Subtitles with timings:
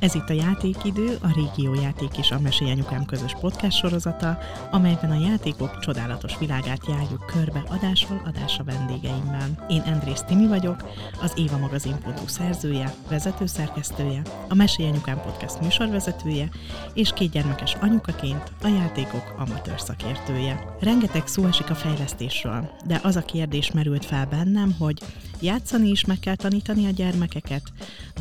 [0.00, 4.38] Ez itt a Játékidő, a Régió Játék és a Mesélyanyukám közös podcast sorozata,
[4.70, 9.66] amelyben a játékok csodálatos világát járjuk körbe adásról adásra vendégeimmel.
[9.68, 10.88] Én Andrész Timi vagyok,
[11.22, 16.48] az Éva Magazin.hu szerzője, vezetőszerkesztője, a Mesélyanyukám podcast műsorvezetője,
[16.94, 20.76] és két gyermekes anyukaként a játékok amatőr szakértője.
[20.80, 25.02] Rengeteg szó esik a fejlesztésről, de az a kérdés merült fel bennem, hogy
[25.40, 27.62] játszani is meg kell tanítani a gyermekeket,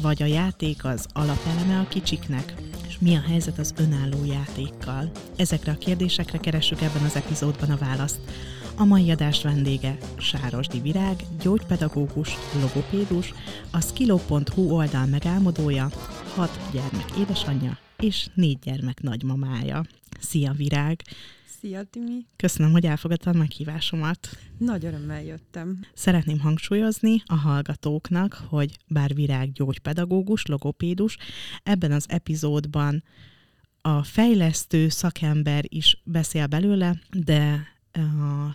[0.02, 2.54] vagy a játék az alapelem eleme a kicsiknek,
[2.88, 5.12] és mi a helyzet az önálló játékkal?
[5.36, 8.20] Ezekre a kérdésekre keressük ebben az epizódban a választ.
[8.76, 13.34] A mai adás vendége Sárosdi Virág, gyógypedagógus, logopédus,
[13.72, 15.90] a skilo.hu oldal megálmodója,
[16.36, 19.84] hat gyermek édesanyja és négy gyermek nagymamája.
[20.20, 21.02] Szia Virág!
[21.62, 22.26] Szia, Timi!
[22.36, 24.30] Köszönöm, hogy elfogadtad meghívásomat.
[24.58, 25.80] Nagy örömmel jöttem.
[25.94, 31.18] Szeretném hangsúlyozni a hallgatóknak, hogy bár virág gyógypedagógus, logopédus,
[31.64, 33.04] ebben az epizódban
[33.82, 37.68] a fejlesztő szakember is beszél belőle, de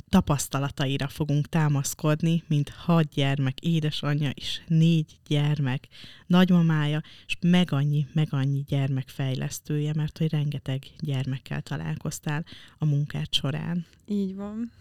[0.09, 5.89] tapasztalataira fogunk támaszkodni, mint hat gyermek édesanyja és négy gyermek
[6.27, 12.45] nagymamája, és meg annyi, meg annyi gyermek fejlesztője, mert hogy rengeteg gyermekkel találkoztál
[12.79, 13.87] a munkát során.
[14.07, 14.73] Így van.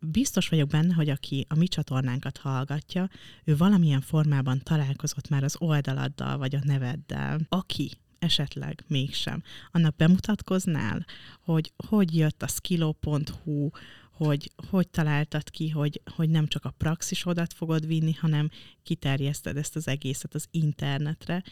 [0.00, 3.08] Biztos vagyok benne, hogy aki a mi csatornánkat hallgatja,
[3.44, 7.40] ő valamilyen formában találkozott már az oldaladdal vagy a neveddel.
[7.48, 9.42] Aki esetleg mégsem.
[9.72, 11.06] Annak bemutatkoznál,
[11.40, 13.70] hogy hogy jött a skilo.hu,
[14.16, 18.50] hogy hogy találtad ki, hogy, hogy nem csak a praxisodat fogod vinni, hanem
[18.82, 21.42] kiterjeszted ezt az egészet az internetre,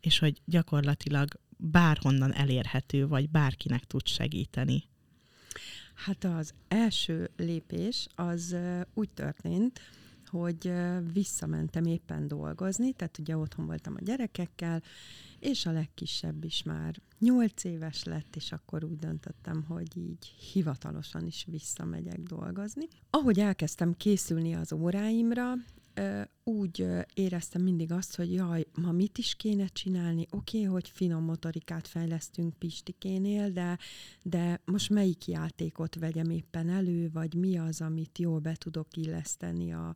[0.00, 4.84] és hogy gyakorlatilag bárhonnan elérhető, vagy bárkinek tud segíteni.
[5.94, 8.56] Hát az első lépés az
[8.94, 9.80] úgy történt,
[10.38, 10.72] hogy
[11.12, 14.82] visszamentem éppen dolgozni, tehát ugye otthon voltam a gyerekekkel,
[15.38, 21.26] és a legkisebb is már nyolc éves lett, és akkor úgy döntöttem, hogy így hivatalosan
[21.26, 22.88] is visszamegyek dolgozni.
[23.10, 25.52] Ahogy elkezdtem készülni az óráimra,
[26.44, 31.24] úgy éreztem mindig azt, hogy jaj, ma mit is kéne csinálni, oké, okay, hogy finom
[31.24, 33.78] motorikát fejlesztünk Pistikénél, de,
[34.22, 39.72] de most melyik játékot vegyem éppen elő, vagy mi az, amit jól be tudok illeszteni
[39.72, 39.94] a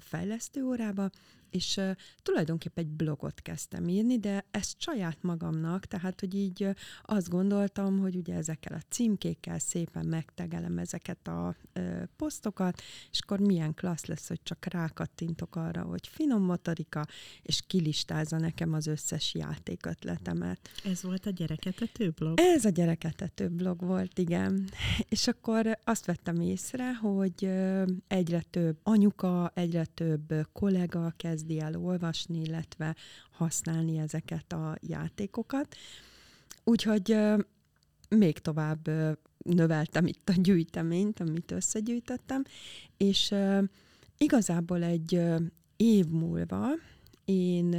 [0.00, 1.10] fejlesztő órába,
[1.52, 1.80] és
[2.22, 6.68] tulajdonképpen egy blogot kezdtem írni, de ezt saját magamnak, tehát, hogy így
[7.02, 11.56] azt gondoltam, hogy ugye ezekkel a címkékkel szépen megtegelem ezeket a
[12.16, 17.06] posztokat, és akkor milyen klassz lesz, hogy csak rákattintok arra, hogy finom motorika,
[17.42, 20.70] és kilistázza nekem az összes játékötletemet.
[20.84, 22.40] Ez volt a gyereketető blog?
[22.40, 24.68] Ez a gyereketető blog volt, igen.
[25.08, 27.50] És akkor azt vettem észre, hogy
[28.06, 32.96] egyre több anyuka, egyre több kollega kezd kezdi el olvasni, illetve
[33.30, 35.76] használni ezeket a játékokat.
[36.64, 37.16] Úgyhogy
[38.08, 38.90] még tovább
[39.44, 42.42] növeltem itt a gyűjteményt, amit összegyűjtöttem,
[42.96, 43.34] és
[44.18, 45.20] igazából egy
[45.76, 46.68] év múlva
[47.24, 47.74] én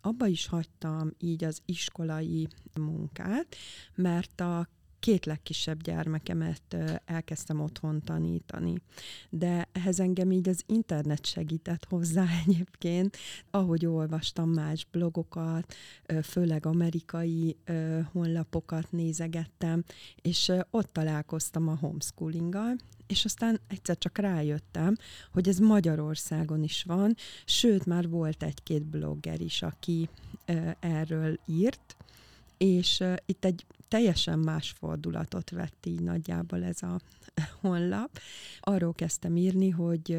[0.00, 3.56] abba is hagytam így az iskolai munkát,
[3.94, 4.68] mert a
[5.00, 8.74] két legkisebb gyermekemet elkezdtem otthon tanítani.
[9.30, 13.16] De ehhez engem így az internet segített hozzá egyébként,
[13.50, 15.74] ahogy olvastam más blogokat,
[16.22, 17.56] főleg amerikai
[18.12, 19.84] honlapokat nézegettem,
[20.22, 22.76] és ott találkoztam a homeschoolinggal,
[23.06, 24.96] és aztán egyszer csak rájöttem,
[25.32, 30.08] hogy ez Magyarországon is van, sőt, már volt egy-két blogger is, aki
[30.80, 31.96] erről írt,
[32.56, 37.00] és itt egy teljesen más fordulatot vett így nagyjából ez a
[37.60, 38.18] honlap.
[38.60, 40.18] Arról kezdtem írni, hogy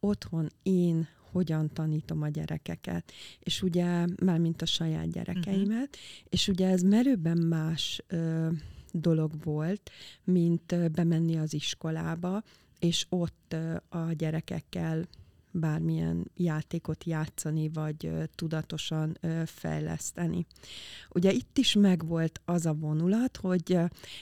[0.00, 6.28] otthon én hogyan tanítom a gyerekeket, és ugye, már mint a saját gyerekeimet, uh-huh.
[6.28, 8.48] és ugye ez merőben más ö,
[8.92, 9.90] dolog volt,
[10.24, 12.42] mint ö, bemenni az iskolába,
[12.78, 15.06] és ott ö, a gyerekekkel
[15.50, 20.46] bármilyen játékot játszani, vagy tudatosan fejleszteni.
[21.08, 23.78] Ugye itt is megvolt az a vonulat, hogy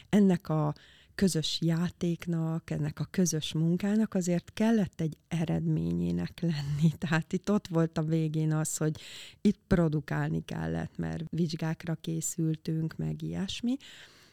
[0.08, 0.74] ennek a
[1.18, 6.92] közös játéknak, ennek a közös munkának azért kellett egy eredményének lenni.
[6.98, 9.00] Tehát itt ott volt a végén az, hogy
[9.40, 13.76] itt produkálni kellett, mert vizsgákra készültünk, meg ilyesmi,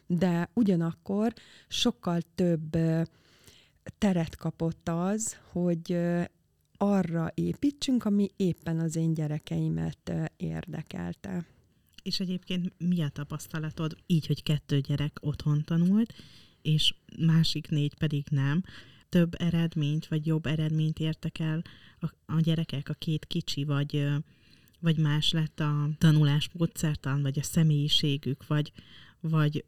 [0.07, 1.33] de ugyanakkor
[1.67, 2.77] sokkal több
[3.97, 5.97] teret kapott az, hogy
[6.77, 11.45] arra építsünk, ami éppen az én gyerekeimet érdekelte.
[12.03, 16.13] És egyébként mi a tapasztalatod így, hogy kettő gyerek otthon tanult,
[16.61, 18.63] és másik négy pedig nem?
[19.09, 21.61] Több eredményt, vagy jobb eredményt értek el
[21.99, 24.07] a, a gyerekek, a két kicsi, vagy,
[24.79, 28.71] vagy más lett a tanulás módszertan, vagy a személyiségük, vagy,
[29.19, 29.65] vagy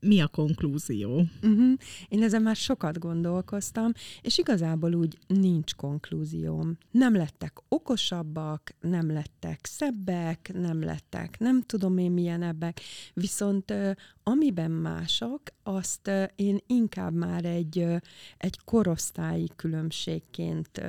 [0.00, 1.24] mi a konklúzió?
[1.42, 1.72] Uh-huh.
[2.08, 6.76] Én ezen már sokat gondolkoztam, és igazából úgy nincs konklúzióm.
[6.90, 12.80] Nem lettek okosabbak, nem lettek szebbek, nem lettek nem tudom én milyenebbek,
[13.14, 13.74] viszont
[14.22, 17.86] amiben mások, azt én inkább már egy,
[18.36, 20.82] egy korosztályi különbségként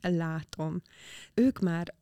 [0.00, 0.82] látom.
[1.34, 1.94] Ők már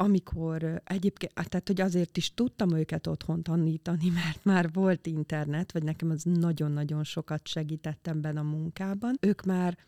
[0.00, 5.82] amikor egyébként, tehát hogy azért is tudtam őket otthon tanítani, mert már volt internet, vagy
[5.82, 9.16] nekem az nagyon-nagyon sokat segített ebben a munkában.
[9.20, 9.78] Ők már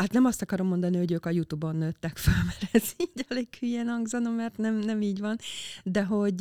[0.00, 3.48] Hát nem azt akarom mondani, hogy ők a YouTube-on nőttek fel, mert ez így elég
[3.58, 5.36] hülyen hangzana, mert nem, nem így van,
[5.84, 6.36] de hogy,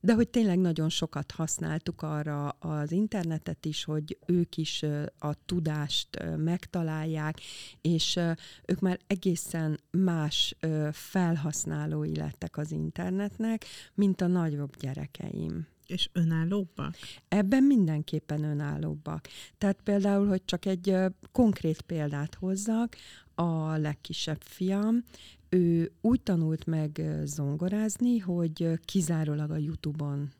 [0.00, 4.84] de hogy tényleg nagyon sokat használtuk arra az internetet is, hogy ők is
[5.18, 7.40] a tudást megtalálják,
[7.80, 8.18] és
[8.66, 10.56] ők már egészen más
[10.92, 13.64] felhasználói lettek az internetnek,
[13.94, 15.66] mint a nagyobb gyerekeim.
[15.86, 16.96] És önállóbbak?
[17.28, 19.28] Ebben mindenképpen önállóbbak.
[19.58, 20.96] Tehát például, hogy csak egy
[21.32, 22.96] konkrét példát hozzak,
[23.34, 25.04] a legkisebb fiam,
[25.48, 30.32] ő úgy tanult meg zongorázni, hogy kizárólag a YouTube-on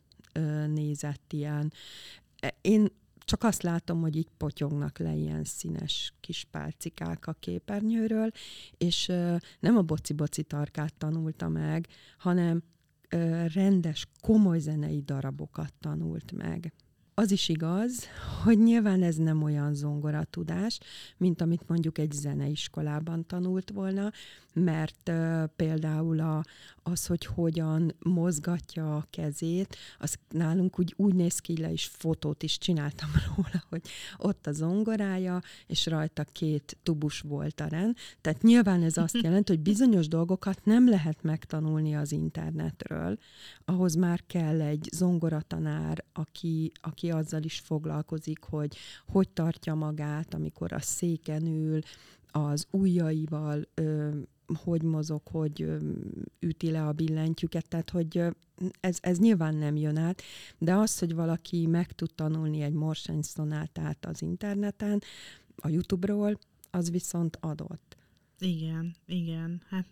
[0.66, 1.72] nézett ilyen.
[2.40, 2.88] E, én
[3.18, 8.30] csak azt látom, hogy így potyognak le ilyen színes kis pálcikák a képernyőről,
[8.76, 9.06] és
[9.60, 11.86] nem a boci-boci tarkát tanulta meg,
[12.18, 12.62] hanem
[13.54, 16.72] rendes, komoly zenei darabokat tanult meg.
[17.18, 18.08] Az is igaz,
[18.42, 20.78] hogy nyilván ez nem olyan zongoratudás,
[21.16, 24.12] mint amit mondjuk egy zeneiskolában tanult volna,
[24.52, 26.44] mert uh, például a,
[26.82, 32.42] az, hogy hogyan mozgatja a kezét, az nálunk úgy, úgy néz ki, le is fotót
[32.42, 33.82] is csináltam róla, hogy
[34.16, 37.96] ott a zongorája, és rajta két tubus volt a ren.
[38.20, 43.18] Tehát nyilván ez azt jelenti, hogy bizonyos dolgokat nem lehet megtanulni az internetről.
[43.64, 48.76] Ahhoz már kell egy zongoratanár, aki, aki azzal is foglalkozik, hogy
[49.06, 51.80] hogy tartja magát, amikor a széken ül,
[52.30, 54.08] az ujjaival ö,
[54.54, 55.66] hogy mozog, hogy
[56.40, 58.22] üti le a billentyűket, tehát hogy
[58.80, 60.22] ez, ez nyilván nem jön át,
[60.58, 65.02] de az, hogy valaki meg tud tanulni egy Morsány szonátát az interneten,
[65.56, 66.38] a YouTube-ról,
[66.70, 67.96] az viszont adott.
[68.38, 69.62] Igen, igen.
[69.68, 69.86] Hát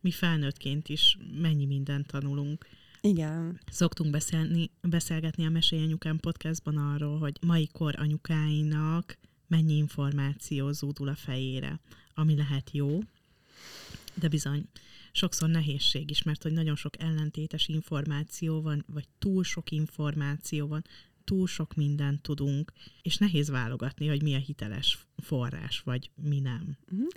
[0.00, 2.66] mi felnőttként is mennyi mindent tanulunk.
[3.04, 3.60] Igen.
[3.70, 11.08] Szoktunk beszélni, beszélgetni a Mesélj Anyukám podcastban arról, hogy mai kor anyukáinak mennyi információ zúdul
[11.08, 11.80] a fejére,
[12.14, 12.98] ami lehet jó,
[14.14, 14.64] de bizony
[15.12, 20.84] sokszor nehézség is, mert hogy nagyon sok ellentétes információ van, vagy túl sok információ van,
[21.24, 22.72] túl sok mindent tudunk,
[23.02, 26.76] és nehéz válogatni, hogy mi a hiteles forrás, vagy mi nem.
[26.92, 27.08] Uh-huh.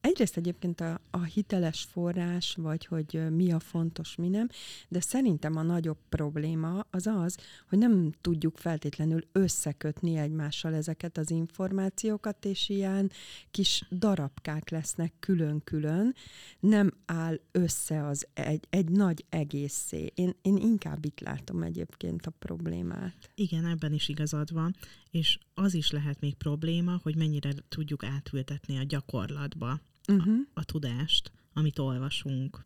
[0.00, 4.48] Egyrészt egyébként a, a hiteles forrás, vagy hogy mi a fontos, mi nem,
[4.88, 11.30] de szerintem a nagyobb probléma az az, hogy nem tudjuk feltétlenül összekötni egymással ezeket az
[11.30, 13.10] információkat, és ilyen
[13.50, 16.14] kis darabkák lesznek külön-külön,
[16.60, 20.12] nem áll össze az egy, egy nagy egészé.
[20.14, 23.30] Én, én inkább itt látom egyébként a problémát.
[23.34, 24.76] Igen, ebben is igazad van,
[25.10, 30.26] és az is lehet még probléma, hogy mennyire tudjuk átültetni a gyakorlatba uh-huh.
[30.26, 30.40] a, mhm.
[30.52, 32.62] a tudást, amit olvasunk.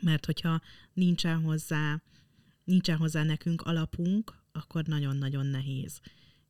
[0.00, 0.60] Mert hogyha
[0.92, 2.02] nincsen hozzá,
[2.64, 6.00] nincsen hozzá nekünk alapunk, akkor nagyon-nagyon nehéz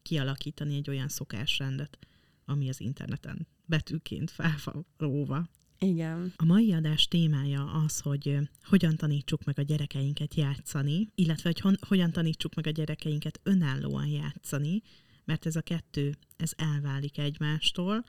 [0.03, 1.99] kialakítani egy olyan szokásrendet,
[2.45, 5.49] ami az interneten betűként felvalóva.
[5.83, 6.33] Igen.
[6.37, 11.77] A mai adás témája az, hogy hogyan tanítsuk meg a gyerekeinket játszani, illetve hogy hon,
[11.89, 14.83] hogyan tanítsuk meg a gyerekeinket önállóan játszani,
[15.25, 18.05] mert ez a kettő, ez elválik egymástól,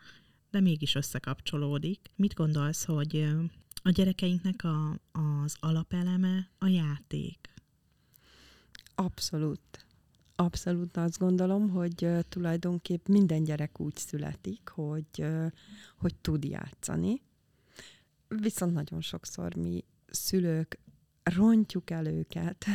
[0.51, 1.99] de mégis összekapcsolódik.
[2.15, 3.27] Mit gondolsz, hogy
[3.83, 7.53] a gyerekeinknek a, az alapeleme a játék?
[8.95, 9.85] Abszolút.
[10.35, 15.25] Abszolút azt gondolom, hogy tulajdonképp minden gyerek úgy születik, hogy,
[15.97, 17.21] hogy tud játszani.
[18.41, 20.79] Viszont nagyon sokszor mi szülők
[21.23, 22.65] rontjuk el őket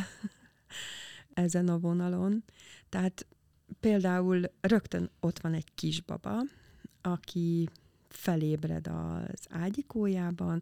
[1.33, 2.43] ezen a vonalon.
[2.89, 3.27] Tehát
[3.79, 6.41] például rögtön ott van egy kisbaba,
[7.01, 7.69] aki
[8.09, 10.61] felébred az ágyikójában,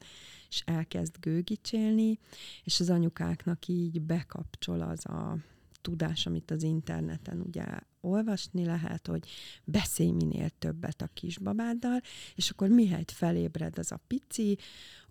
[0.50, 2.20] és elkezd gőgicsélni,
[2.64, 5.38] és az anyukáknak így bekapcsol az a
[5.82, 7.66] tudás, amit az interneten ugye
[8.08, 9.30] olvasni lehet, hogy
[9.64, 12.02] beszélj minél többet a kisbabáddal,
[12.36, 14.58] és akkor mihelyt felébred az a pici,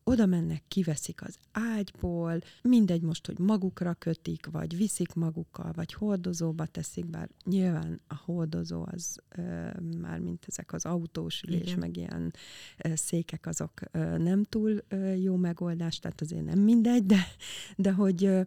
[0.08, 6.66] oda mennek, kiveszik az ágyból, mindegy most, hogy magukra kötik, vagy viszik magukkal, vagy hordozóba
[6.66, 11.78] teszik, bár nyilván a hordozó az ö, már mint ezek az autós ülés, Igen.
[11.78, 12.34] meg ilyen
[12.84, 17.26] ö, székek, azok ö, nem túl ö, jó megoldás, tehát azért nem mindegy, de,
[17.76, 18.42] de hogy ö,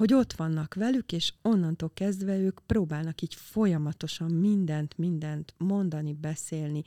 [0.00, 6.82] hogy ott vannak velük, és onnantól kezdve ők próbálnak így folyamatosan mindent, mindent mondani, beszélni,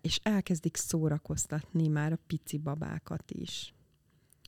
[0.00, 3.74] és elkezdik szórakoztatni már a pici babákat is.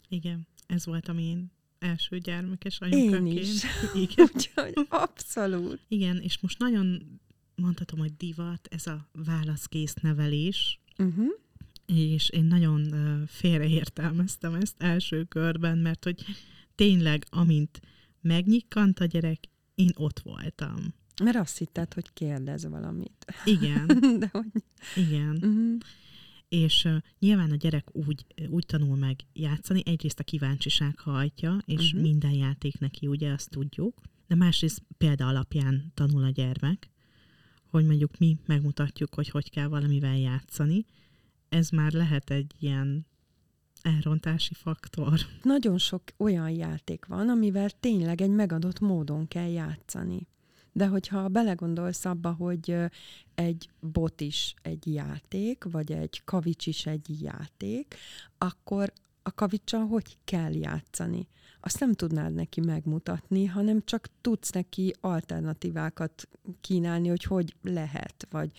[0.09, 3.27] Igen, ez volt a én első gyermekes anyukaként.
[3.27, 3.63] Én is.
[4.09, 4.29] Igen.
[4.35, 5.81] Úgyhogy abszolút.
[5.89, 7.21] Igen, és most nagyon
[7.55, 11.27] mondhatom, hogy divat ez a válaszkész nevelés, uh-huh.
[11.87, 12.93] és én nagyon
[13.27, 16.25] félreértelmeztem ezt első körben, mert hogy
[16.75, 17.81] tényleg, amint
[18.21, 19.39] megnyikkant a gyerek,
[19.75, 20.95] én ott voltam.
[21.23, 23.25] Mert azt hitted, hogy kérdez valamit.
[23.45, 23.87] Igen.
[24.21, 24.47] De hogy...
[24.97, 25.35] Igen.
[25.35, 25.79] Uh-huh.
[26.49, 31.87] És uh, nyilván a gyerek úgy, úgy tanul meg játszani, egyrészt a kíváncsiság hajtja, és
[31.87, 32.01] uh-huh.
[32.01, 36.91] minden játék neki, ugye, azt tudjuk, de másrészt példa alapján tanul a gyermek,
[37.71, 40.87] hogy mondjuk mi megmutatjuk, hogy hogy kell valamivel játszani.
[41.49, 43.07] Ez már lehet egy ilyen
[43.85, 45.19] elrontási faktor.
[45.43, 50.27] Nagyon sok olyan játék van, amivel tényleg egy megadott módon kell játszani.
[50.73, 52.77] De hogyha belegondolsz abba, hogy
[53.35, 57.95] egy bot is egy játék, vagy egy kavics is egy játék,
[58.39, 61.29] akkor a kavicsal hogy kell játszani?
[61.61, 66.29] Azt nem tudnád neki megmutatni, hanem csak tudsz neki alternatívákat
[66.61, 68.51] kínálni, hogy hogy lehet, vagy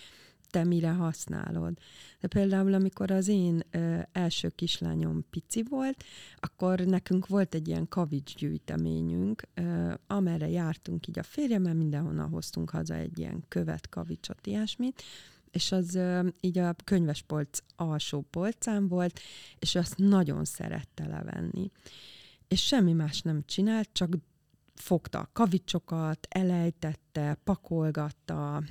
[0.55, 1.77] te mire használod.
[2.19, 6.03] De például, amikor az én ö, első kislányom pici volt,
[6.35, 12.69] akkor nekünk volt egy ilyen kavics gyűjteményünk, ö, amerre jártunk így a férjemmel, mindenhonnan hoztunk
[12.69, 15.03] haza egy ilyen követ, kavicsot, ilyesmit,
[15.51, 19.19] és az ö, így a könyvespolc alsó polcán volt,
[19.59, 21.71] és azt nagyon szerette levenni.
[22.47, 24.17] És semmi más nem csinált, csak
[24.75, 28.63] fogta a kavicsokat, elejtette, pakolgatta,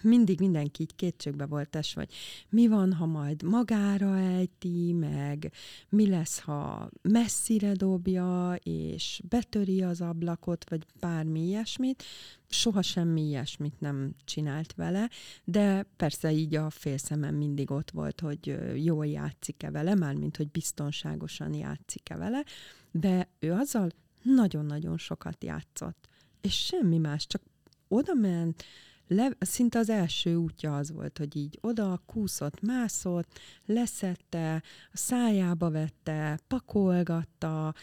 [0.00, 2.12] mindig mindenki így kétségbe volt es, vagy
[2.48, 5.52] mi van, ha majd magára ejti, meg
[5.88, 12.02] mi lesz, ha messzire dobja, és betöri az ablakot, vagy bármi ilyesmit.
[12.48, 15.10] Soha semmi ilyesmit nem csinált vele,
[15.44, 21.54] de persze így a félszemen mindig ott volt, hogy jól játszik-e vele, mármint, hogy biztonságosan
[21.54, 22.44] játszik-e vele,
[22.90, 23.88] de ő azzal
[24.24, 26.08] nagyon-nagyon sokat játszott.
[26.40, 27.42] És semmi más, csak
[27.88, 28.64] oda ment,
[29.08, 34.54] le, szinte az első útja az volt, hogy így oda kúszott, mászott, leszette,
[34.92, 37.74] a szájába vette, pakolgatta,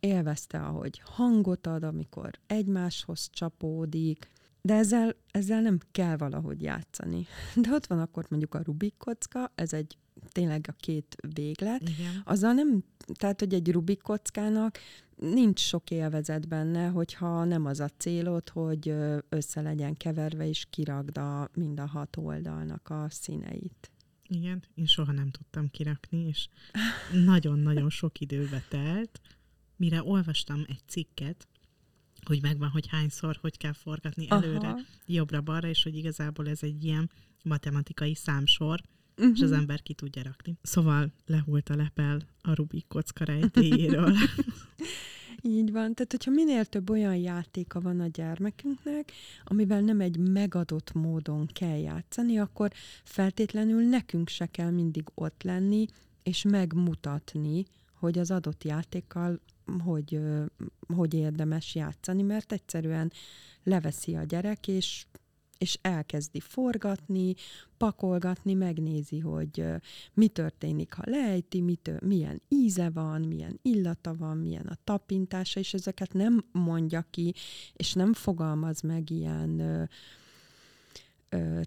[0.00, 4.30] élvezte, ahogy hangot ad, amikor egymáshoz csapódik,
[4.60, 7.26] de ezzel, ezzel nem kell valahogy játszani.
[7.62, 9.98] De ott van akkor mondjuk a Rubik kocka, ez egy
[10.34, 11.88] tényleg a két véglet.
[11.88, 12.22] Igen.
[12.24, 14.78] Azzal nem, tehát, hogy egy Rubik kockának
[15.16, 18.94] nincs sok élvezet benne, hogyha nem az a célod, hogy
[19.28, 23.90] össze legyen keverve, és kirakd a, mind a hat oldalnak a színeit.
[24.28, 26.48] Igen, én soha nem tudtam kirakni, és
[27.24, 29.20] nagyon-nagyon sok időbe telt,
[29.76, 31.48] mire olvastam egy cikket,
[32.24, 34.74] hogy megvan, hogy hányszor, hogy kell forgatni előre,
[35.06, 37.10] jobbra-balra, és hogy igazából ez egy ilyen
[37.42, 38.80] matematikai számsor,
[39.16, 39.32] uh-huh.
[39.34, 39.58] és az mhm.
[39.58, 40.58] ember ki tudja rakni.
[40.62, 44.14] Szóval lehult a lepel a Rubik kocka rejtéjéről.
[45.42, 45.94] Így van.
[45.94, 49.12] Tehát, hogyha minél több olyan játéka van a gyermekünknek,
[49.44, 55.86] amivel nem egy megadott módon kell játszani, akkor feltétlenül nekünk se kell mindig ott lenni,
[56.22, 59.40] és megmutatni, hogy az adott játékkal
[59.84, 60.20] hogy,
[60.94, 63.12] hogy érdemes játszani, mert egyszerűen
[63.62, 65.06] leveszi a gyerek, és
[65.64, 67.34] és elkezdi forgatni,
[67.76, 69.64] pakolgatni, megnézi, hogy
[70.14, 75.74] mi történik, ha lejti, mit, milyen íze van, milyen illata van, milyen a tapintása, és
[75.74, 77.34] ezeket nem mondja ki,
[77.72, 79.88] és nem fogalmaz meg ilyen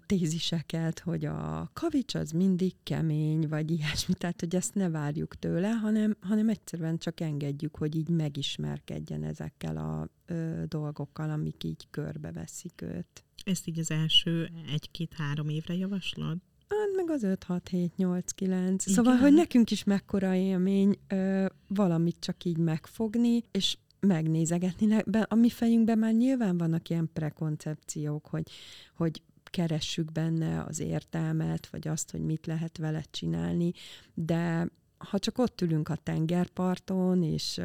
[0.06, 5.68] téziseket, hogy a kavics az mindig kemény, vagy ilyesmi, tehát hogy ezt ne várjuk tőle,
[5.68, 12.82] hanem, hanem egyszerűen csak engedjük, hogy így megismerkedjen ezekkel a ö, dolgokkal, amik így körbeveszik
[12.82, 13.22] őt.
[13.48, 16.36] Ezt így az első egy-két-három évre javaslod?
[16.68, 18.86] Hát meg az 5, 6, 7, 8, 9.
[18.86, 18.94] Igen.
[18.96, 25.02] Szóval, hogy nekünk is mekkora élmény ö, valamit csak így megfogni, és megnézegetni.
[25.28, 28.50] A mi fejünkben már nyilván vannak ilyen prekoncepciók, hogy,
[28.96, 33.72] hogy keressük benne az értelmet, vagy azt, hogy mit lehet vele csinálni,
[34.14, 37.60] de ha csak ott ülünk a tengerparton, és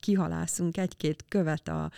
[0.00, 1.90] kihalászunk egy-két követ a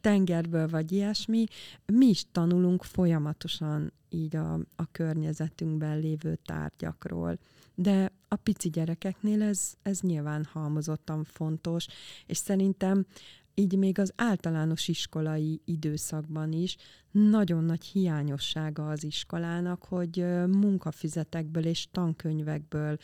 [0.00, 1.44] tengerből, vagy ilyesmi,
[1.86, 7.38] mi is tanulunk folyamatosan így a, a környezetünkben lévő tárgyakról.
[7.74, 11.86] De a pici gyerekeknél ez, ez nyilván halmozottan fontos,
[12.26, 13.06] és szerintem
[13.54, 16.76] így még az általános iskolai időszakban is
[17.10, 22.98] nagyon nagy hiányossága az iskolának, hogy munkafizetekből és tankönyvekből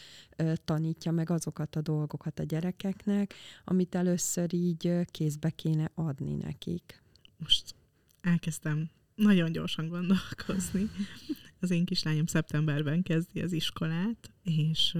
[0.65, 7.03] tanítja meg azokat a dolgokat a gyerekeknek, amit először így kézbe kéne adni nekik.
[7.39, 7.75] Most
[8.21, 10.91] elkezdtem nagyon gyorsan gondolkozni.
[11.61, 14.97] Az én kislányom szeptemberben kezdi az iskolát, és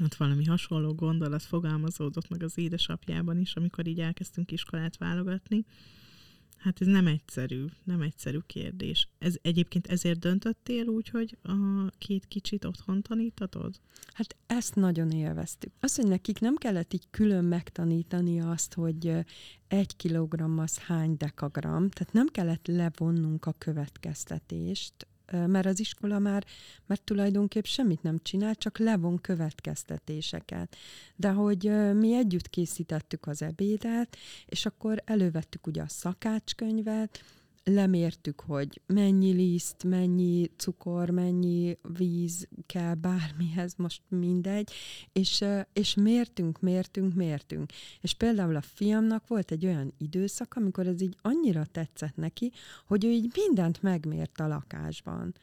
[0.00, 5.64] ott valami hasonló gondolat fogalmazódott meg az édesapjában is, amikor így elkezdtünk iskolát válogatni.
[6.56, 9.08] Hát ez nem egyszerű, nem egyszerű kérdés.
[9.18, 11.52] Ez egyébként ezért döntöttél úgy, hogy a
[11.98, 13.80] két kicsit otthon tanítatod?
[14.12, 15.72] Hát ezt nagyon élveztük.
[15.80, 19.12] Az, hogy nekik nem kellett így külön megtanítani azt, hogy
[19.68, 26.44] egy kilogramm az hány dekagram, tehát nem kellett levonnunk a következtetést, mert az iskola már,
[26.86, 30.76] mert tulajdonképp semmit nem csinál, csak levon következtetéseket.
[31.16, 34.16] De hogy mi együtt készítettük az ebédet,
[34.46, 37.24] és akkor elővettük ugye a szakácskönyvet,
[37.70, 44.70] lemértük, hogy mennyi liszt, mennyi cukor, mennyi víz kell bármihez, most mindegy,
[45.12, 47.72] és, és mértünk, mértünk, mértünk.
[48.00, 52.52] És például a fiamnak volt egy olyan időszak, amikor ez így annyira tetszett neki,
[52.86, 55.34] hogy ő így mindent megmért a lakásban.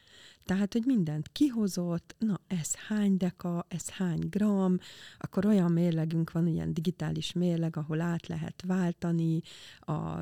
[0.46, 4.78] Tehát, hogy mindent kihozott, na ez hány deka, ez hány gram,
[5.18, 9.42] akkor olyan mérlegünk van, ilyen digitális mérleg, ahol át lehet váltani
[9.80, 10.18] a,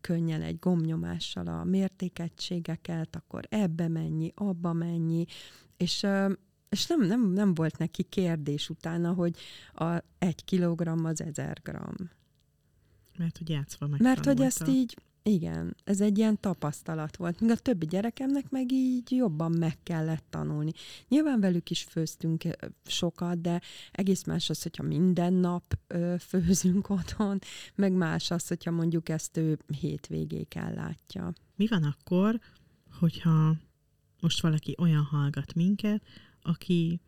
[0.00, 5.24] könnyen egy gomnyomással a mértékegységeket, akkor ebbe mennyi, abba mennyi,
[5.76, 6.06] és
[6.68, 9.36] és nem, nem, nem volt neki kérdés utána, hogy
[9.72, 11.94] a egy kilogramm az ezer gram.
[13.16, 17.40] Mert hogy játszva meg Mert hogy ezt így igen, ez egy ilyen tapasztalat volt.
[17.40, 20.72] Míg a többi gyerekemnek meg így jobban meg kellett tanulni.
[21.08, 22.42] Nyilván velük is főztünk
[22.84, 23.60] sokat, de
[23.92, 25.78] egész más az, hogyha minden nap
[26.18, 27.38] főzünk otthon,
[27.74, 31.32] meg más az, hogyha mondjuk ezt ő hétvégéig ellátja.
[31.56, 32.40] Mi van akkor,
[32.98, 33.56] hogyha
[34.20, 36.02] most valaki olyan hallgat minket,
[36.42, 37.00] aki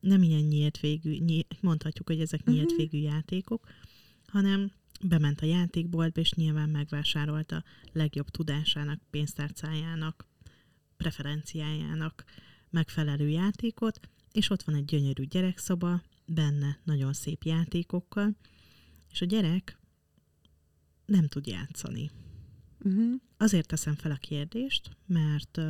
[0.00, 2.78] nem ilyen nyílt végű, nyílt, mondhatjuk, hogy ezek nyílt uh-huh.
[2.78, 3.66] végű játékok,
[4.26, 4.72] hanem
[5.04, 10.26] bement a játékboltba, és nyilván megvásárolta legjobb tudásának, pénztárcájának,
[10.96, 12.24] preferenciájának
[12.70, 14.00] megfelelő játékot,
[14.32, 18.36] és ott van egy gyönyörű gyerekszoba, benne nagyon szép játékokkal,
[19.10, 19.78] és a gyerek
[21.04, 22.10] nem tud játszani.
[22.84, 23.14] Uh-huh.
[23.36, 25.60] Azért teszem fel a kérdést, mert,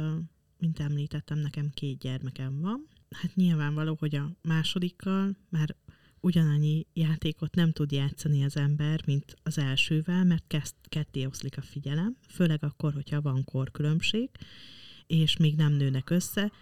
[0.58, 2.88] mint említettem, nekem két gyermekem van.
[3.10, 5.76] Hát nyilvánvaló, hogy a másodikkal már
[6.20, 11.62] ugyanannyi játékot nem tud játszani az ember, mint az elsővel, mert kezd, ketté oszlik a
[11.62, 14.30] figyelem, főleg akkor, hogyha van korkülönbség,
[15.06, 16.52] és még nem nőnek össze.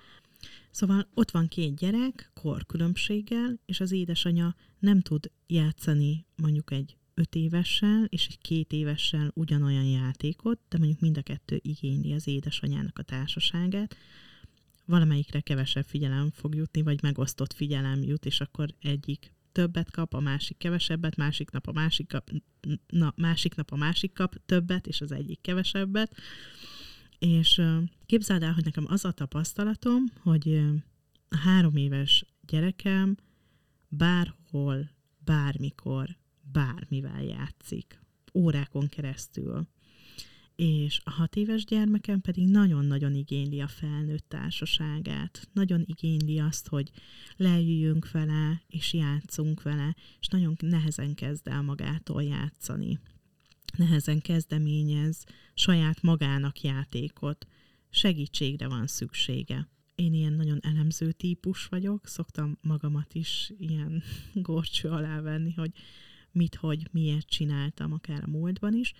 [0.70, 7.34] Szóval ott van két gyerek korkülönbséggel, és az édesanyja nem tud játszani mondjuk egy öt
[7.34, 12.98] évessel és egy két évessel ugyanolyan játékot, de mondjuk mind a kettő igényli az édesanyjának
[12.98, 13.96] a társaságát,
[14.84, 20.20] valamelyikre kevesebb figyelem fog jutni, vagy megosztott figyelem jut, és akkor egyik többet kap, a
[20.20, 22.30] másik kevesebbet, másik nap a másik kap,
[22.86, 26.16] na, másik nap a másik kap többet, és az egyik kevesebbet.
[27.18, 27.62] És
[28.06, 30.54] képzeld el, hogy nekem az a tapasztalatom, hogy
[31.28, 33.16] a három éves gyerekem
[33.88, 34.90] bárhol,
[35.24, 36.16] bármikor,
[36.52, 38.00] bármivel játszik.
[38.34, 39.68] Órákon keresztül
[40.58, 45.48] és a hat éves gyermekem pedig nagyon-nagyon igényli a felnőtt társaságát.
[45.52, 46.90] Nagyon igényli azt, hogy
[47.36, 52.98] leüljünk vele, és játszunk vele, és nagyon nehezen kezd el magától játszani.
[53.76, 57.46] Nehezen kezdeményez saját magának játékot.
[57.90, 59.68] Segítségre van szüksége.
[59.94, 64.02] Én ilyen nagyon elemző típus vagyok, szoktam magamat is ilyen
[64.34, 65.72] gorcső alá venni, hogy
[66.32, 68.94] mit, hogy miért csináltam, akár a múltban is,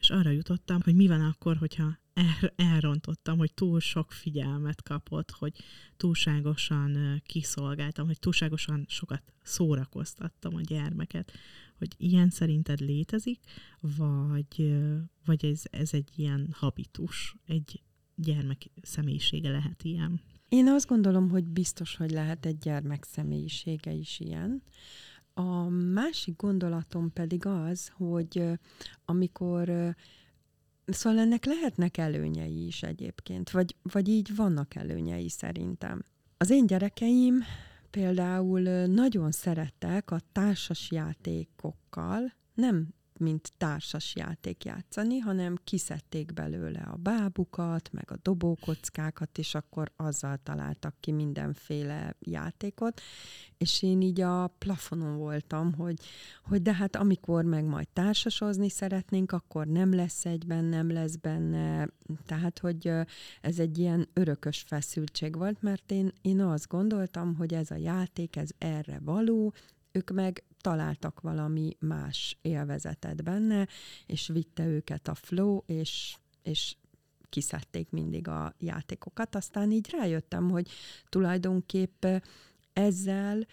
[0.00, 5.30] és arra jutottam, hogy mi van akkor, hogyha el, elrontottam, hogy túl sok figyelmet kapott,
[5.30, 5.54] hogy
[5.96, 11.32] túlságosan kiszolgáltam, hogy túlságosan sokat szórakoztattam a gyermeket,
[11.78, 13.40] hogy ilyen szerinted létezik,
[13.80, 14.74] vagy,
[15.24, 17.82] vagy ez, ez egy ilyen habitus, egy
[18.14, 20.20] gyermek személyisége lehet ilyen?
[20.48, 24.62] Én azt gondolom, hogy biztos, hogy lehet egy gyermek személyisége is ilyen.
[25.34, 28.44] A másik gondolatom pedig az, hogy
[29.04, 29.94] amikor
[30.92, 36.02] Szóval ennek lehetnek előnyei is egyébként, vagy, vagy így vannak előnyei szerintem.
[36.36, 37.42] Az én gyerekeim
[37.90, 42.88] például nagyon szerettek a társas játékokkal, nem
[43.20, 50.38] mint társas játék játszani, hanem kiszedték belőle a bábukat, meg a dobókockákat, és akkor azzal
[50.42, 53.00] találtak ki mindenféle játékot,
[53.58, 55.98] és én így a plafonon voltam, hogy,
[56.44, 61.88] hogy de hát amikor meg majd társasozni szeretnénk, akkor nem lesz egyben, nem lesz benne,
[62.26, 62.92] tehát hogy
[63.40, 68.36] ez egy ilyen örökös feszültség volt, mert én, én azt gondoltam, hogy ez a játék,
[68.36, 69.52] ez erre való,
[69.92, 73.68] ők meg találtak valami más élvezetet benne,
[74.06, 76.76] és vitte őket a flow, és, és
[77.28, 79.34] kiszedték mindig a játékokat.
[79.34, 80.68] Aztán így rájöttem, hogy
[81.08, 82.06] tulajdonképp
[82.72, 83.46] ezzel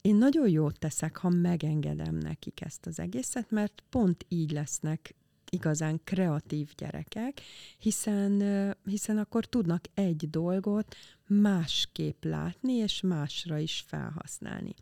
[0.00, 5.14] én nagyon jót teszek, ha megengedem nekik ezt az egészet, mert pont így lesznek
[5.54, 7.40] igazán kreatív gyerekek,
[7.78, 8.42] hiszen,
[8.84, 14.74] hiszen akkor tudnak egy dolgot másképp látni, és másra is felhasználni.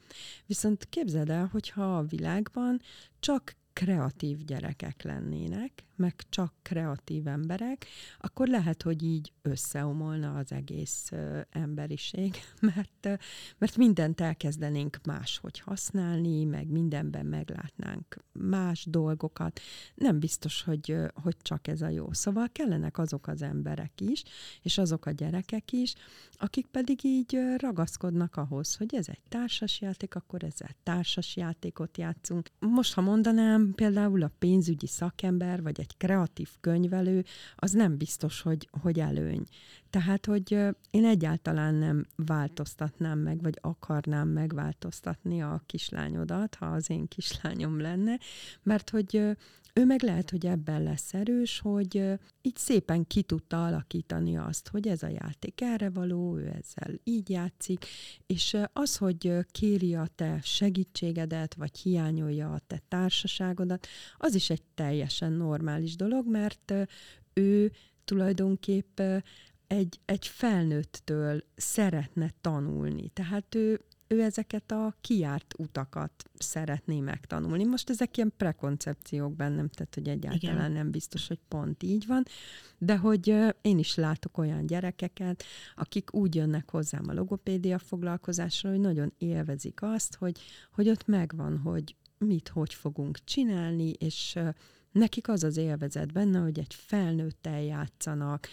[0.46, 2.80] Viszont képzeld el, hogyha a világban
[3.20, 7.86] csak kreatív gyerekek lennének, meg csak kreatív emberek,
[8.18, 11.10] akkor lehet, hogy így összeomolna az egész
[11.50, 12.34] emberiség,
[12.74, 13.20] mert,
[13.58, 19.60] mert mindent elkezdenénk máshogy használni, meg mindenben meglátnánk más dolgokat.
[19.94, 22.12] Nem biztos, hogy, hogy csak ez a jó.
[22.12, 24.22] Szóval kellenek azok az emberek is,
[24.62, 25.94] és azok a gyerekek is,
[26.32, 32.50] akik pedig így ragaszkodnak ahhoz, hogy ez egy társas játék, akkor ezzel társas játékot játszunk.
[32.58, 37.24] Most, ha mondanám, például a pénzügyi szakember, vagy egy kreatív könyvelő,
[37.56, 39.44] az nem biztos, hogy, hogy előny.
[39.90, 40.52] Tehát, hogy
[40.90, 48.18] én egyáltalán nem változtatnám meg, vagy akarnám megváltoztatni a kislányodat, ha az én kislányom lenne,
[48.62, 49.36] mert hogy
[49.74, 54.88] ő meg lehet, hogy ebben lesz erős, hogy így szépen ki tudta alakítani azt, hogy
[54.88, 57.86] ez a játék erre való, ő ezzel így játszik,
[58.26, 64.62] és az, hogy kéri a te segítségedet, vagy hiányolja a te társaságodat, az is egy
[64.74, 66.72] teljesen normális dolog, mert
[67.32, 67.72] ő
[68.04, 69.00] tulajdonképp
[69.72, 73.08] egy, egy felnőttől szeretne tanulni.
[73.08, 73.80] Tehát ő
[74.12, 77.64] ő ezeket a kiárt utakat szeretné megtanulni.
[77.64, 80.72] Most ezek ilyen prekoncepciók bennem, tehát hogy egyáltalán Igen.
[80.72, 82.24] nem biztos, hogy pont így van,
[82.78, 85.42] de hogy én is látok olyan gyerekeket,
[85.74, 90.40] akik úgy jönnek hozzám a logopédia foglalkozásra, hogy nagyon élvezik azt, hogy,
[90.72, 94.38] hogy ott megvan, hogy mit, hogy fogunk csinálni, és
[94.92, 98.48] nekik az az élvezet benne, hogy egy felnőttel játszanak,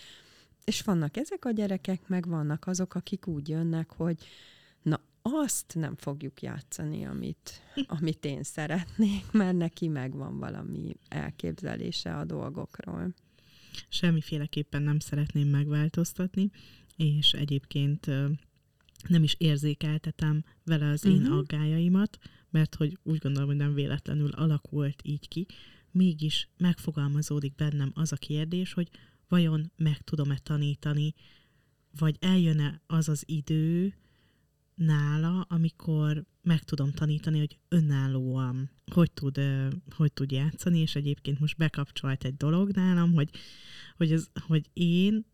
[0.67, 4.17] és vannak ezek a gyerekek, meg vannak azok, akik úgy jönnek, hogy
[4.81, 7.61] na, azt nem fogjuk játszani, amit,
[7.99, 13.13] amit én szeretnék, mert neki megvan valami elképzelése a dolgokról.
[13.89, 16.49] Semmiféleképpen nem szeretném megváltoztatni,
[16.95, 18.05] és egyébként
[19.07, 21.37] nem is érzékeltetem vele az én uh-huh.
[21.37, 22.17] aggájaimat,
[22.49, 25.45] mert hogy úgy gondolom, hogy nem véletlenül alakult így ki,
[25.91, 28.89] mégis megfogalmazódik bennem az a kérdés, hogy
[29.27, 31.13] vajon meg tudom-e tanítani,
[31.99, 33.93] vagy eljön-e az az idő,
[34.75, 39.39] nála, amikor meg tudom tanítani, hogy önállóan hogy tud,
[39.95, 43.29] hogy tud játszani, és egyébként most bekapcsolt egy dolog nálam, hogy,
[43.97, 45.25] hogy, az, hogy én,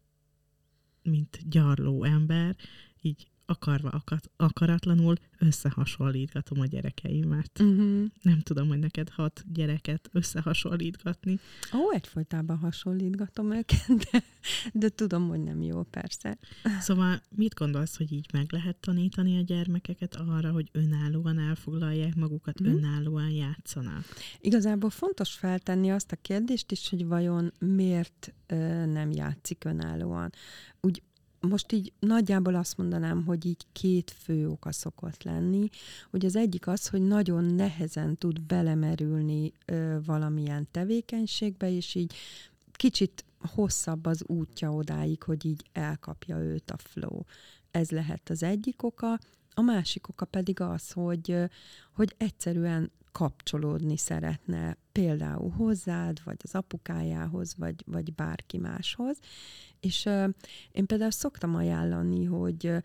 [1.03, 2.55] mint gyarló ember,
[3.01, 7.59] így akarva, akat, akaratlanul összehasonlítgatom a gyerekeimet.
[7.59, 8.05] Uh-huh.
[8.21, 11.39] Nem tudom, hogy neked hat gyereket összehasonlítgatni.
[11.73, 14.23] Ó, egyfolytában hasonlítgatom őket, de,
[14.73, 16.37] de tudom, hogy nem jó, persze.
[16.79, 22.59] Szóval mit gondolsz, hogy így meg lehet tanítani a gyermekeket arra, hogy önállóan elfoglalják magukat,
[22.59, 22.75] uh-huh.
[22.75, 24.03] önállóan játszanak?
[24.39, 30.31] Igazából fontos feltenni azt a kérdést is, hogy vajon miért ö, nem játszik önállóan.
[30.81, 31.01] Úgy
[31.47, 35.69] most így nagyjából azt mondanám, hogy így két fő oka szokott lenni.
[36.11, 42.13] Hogy az egyik az, hogy nagyon nehezen tud belemerülni ö, valamilyen tevékenységbe, és így
[42.71, 47.19] kicsit hosszabb az útja odáig, hogy így elkapja őt a flow.
[47.71, 49.19] Ez lehet az egyik oka.
[49.53, 51.35] A másik oka pedig az, hogy,
[51.93, 59.17] hogy egyszerűen kapcsolódni szeretne például hozzád, vagy az apukájához, vagy, vagy bárki máshoz.
[59.79, 60.29] És uh,
[60.71, 62.77] én például szoktam ajánlani, hogy uh,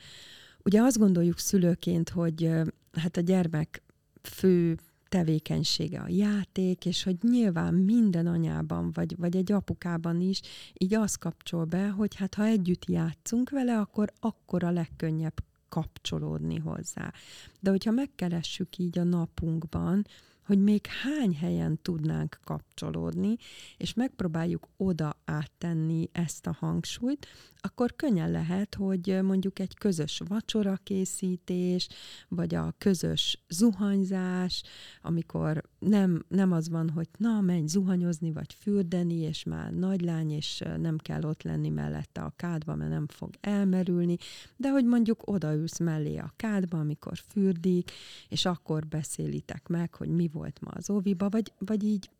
[0.64, 3.82] ugye azt gondoljuk szülőként, hogy uh, hát a gyermek
[4.22, 4.76] fő
[5.08, 10.40] tevékenysége a játék, és hogy nyilván minden anyában, vagy, vagy egy apukában is
[10.72, 16.58] így az kapcsol be, hogy hát ha együtt játszunk vele, akkor akkor a legkönnyebb kapcsolódni
[16.58, 17.12] hozzá.
[17.60, 20.06] De hogyha megkeressük így a napunkban,
[20.48, 23.36] hogy még hány helyen tudnánk kapcsolódni,
[23.76, 27.26] és megpróbáljuk oda áttenni ezt a hangsúlyt,
[27.60, 31.88] akkor könnyen lehet, hogy mondjuk egy közös vacsorakészítés,
[32.28, 34.62] vagy a közös zuhanyzás,
[35.02, 40.30] amikor nem, nem az van, hogy na, menj zuhanyozni, vagy fürdeni, és már nagy lány,
[40.30, 44.16] és nem kell ott lenni mellette a kádba, mert nem fog elmerülni,
[44.56, 47.90] de hogy mondjuk odaülsz mellé a kádba, amikor fürdik,
[48.28, 52.10] és akkor beszélitek meg, hogy mi volt ma az óviba, vagy, vagy így,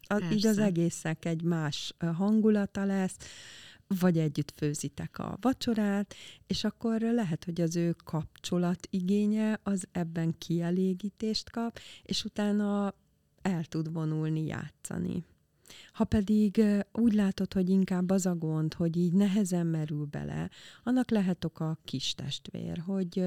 [0.00, 3.16] a, így az egészek egy más hangulata lesz,
[3.98, 6.14] vagy együtt főzitek a vacsorát,
[6.46, 12.94] és akkor lehet, hogy az ő kapcsolat igénye az ebben kielégítést kap, és utána
[13.42, 15.24] el tud vonulni játszani.
[15.92, 20.50] Ha pedig úgy látod, hogy inkább az a gond, hogy így nehezen merül bele,
[20.84, 23.24] annak lehet oka a kis testvér, hogy,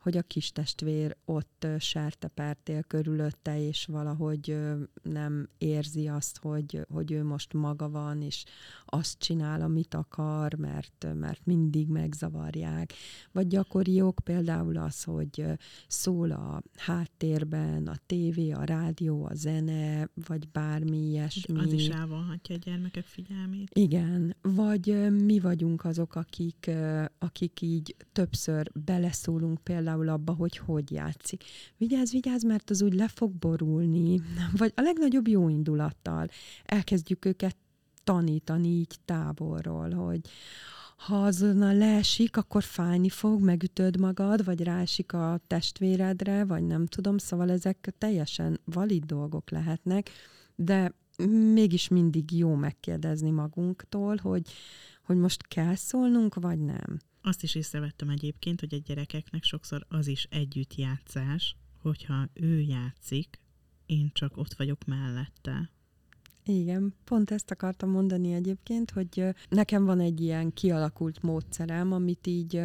[0.00, 4.56] hogy a kis testvér ott sertepártél körülötte, és valahogy
[5.02, 8.44] nem érzi azt, hogy, hogy ő most maga van, és
[8.86, 12.92] azt csinál, amit akar, mert, mert mindig megzavarják.
[13.32, 15.44] Vagy gyakori ok például az, hogy
[15.88, 21.58] szól a háttérben a tévé, a rádió, a zene, vagy bármi ilyesmi.
[21.72, 23.70] Is elvonhatja a gyermekek figyelmét.
[23.74, 26.70] Igen, vagy mi vagyunk azok, akik,
[27.18, 31.44] akik így többször beleszólunk például abba, hogy hogy játszik.
[31.76, 34.20] Vigyázz, vigyázz, mert az úgy le fog borulni.
[34.56, 36.28] Vagy a legnagyobb jó indulattal
[36.64, 37.56] elkezdjük őket
[38.04, 40.20] tanítani így távolról, hogy
[41.06, 47.18] ha azonnal leesik, akkor fájni fog, megütöd magad, vagy rásik a testvéredre, vagy nem tudom,
[47.18, 50.10] szóval ezek teljesen valid dolgok lehetnek,
[50.54, 50.94] de
[51.28, 54.50] mégis mindig jó megkérdezni magunktól, hogy,
[55.04, 56.98] hogy most kell szólnunk, vagy nem.
[57.22, 63.40] Azt is észrevettem egyébként, hogy a gyerekeknek sokszor az is együttjátszás, hogyha ő játszik,
[63.86, 65.70] én csak ott vagyok mellette.
[66.44, 72.60] Igen, pont ezt akartam mondani egyébként, hogy nekem van egy ilyen kialakult módszerem, amit így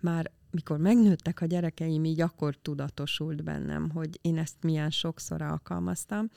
[0.00, 6.28] már mikor megnőttek a gyerekeim, így akkor tudatosult bennem, hogy én ezt milyen sokszor alkalmaztam.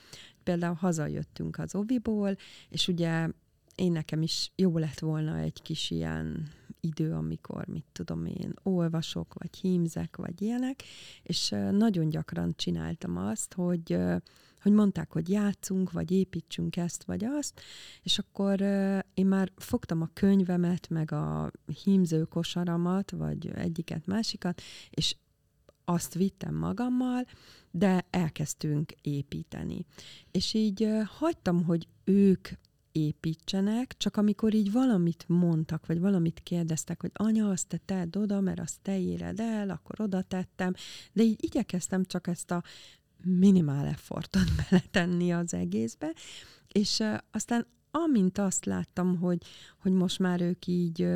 [0.43, 2.35] Például hazajöttünk az oviból,
[2.69, 3.27] és ugye
[3.75, 6.49] én nekem is jó lett volna egy kis ilyen
[6.81, 10.83] idő, amikor, mit tudom én, olvasok, vagy hímzek, vagy ilyenek,
[11.23, 13.97] és nagyon gyakran csináltam azt, hogy
[14.61, 17.61] hogy mondták, hogy játszunk, vagy építsünk ezt, vagy azt,
[18.03, 18.61] és akkor
[19.13, 21.51] én már fogtam a könyvemet, meg a
[21.83, 25.15] hímző kosaramat, vagy egyiket, másikat, és
[25.85, 27.25] azt vittem magammal,
[27.71, 29.85] de elkezdtünk építeni.
[30.31, 32.49] És így hagytam, hogy ők
[32.91, 38.39] építsenek, csak amikor így valamit mondtak, vagy valamit kérdeztek, hogy anya, azt te tedd oda,
[38.39, 40.73] mert azt te éred el, akkor oda tettem,
[41.13, 42.63] de így igyekeztem csak ezt a
[43.23, 46.13] minimál effortot beletenni az egészbe,
[46.67, 49.37] és aztán amint azt láttam, hogy,
[49.81, 51.07] hogy most már ők így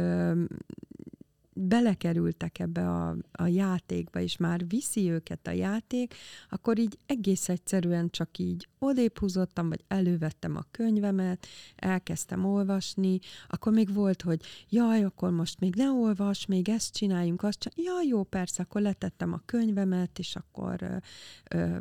[1.58, 6.14] belekerültek ebbe a, a játékba, és már viszi őket a játék,
[6.50, 13.72] akkor így egész egyszerűen csak így odébb húzottam, vagy elővettem a könyvemet, elkezdtem olvasni, akkor
[13.72, 17.96] még volt, hogy jaj, akkor most még ne olvas, még ezt csináljunk, azt csináljunk.
[17.96, 20.96] Jaj, jó, persze, akkor letettem a könyvemet, és akkor ö,
[21.58, 21.78] ö,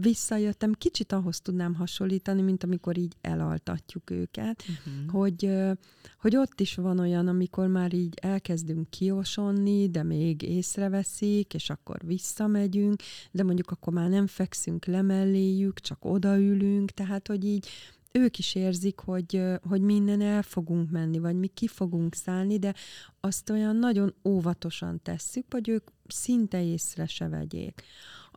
[0.00, 0.72] visszajöttem.
[0.72, 5.10] Kicsit ahhoz tudnám hasonlítani, mint amikor így elaltatjuk őket, uh-huh.
[5.12, 5.72] hogy, ö,
[6.20, 12.00] hogy ott is van olyan, amikor már így elkezdünk kiosonni, de még észreveszik, és akkor
[12.04, 17.68] visszamegyünk, de mondjuk akkor már nem fekszünk le melléjük, csak odaülünk, tehát hogy így
[18.12, 22.74] ők is érzik, hogy, hogy minden el fogunk menni, vagy mi ki fogunk szállni, de
[23.20, 27.82] azt olyan nagyon óvatosan tesszük, hogy ők szinte észre se vegyék.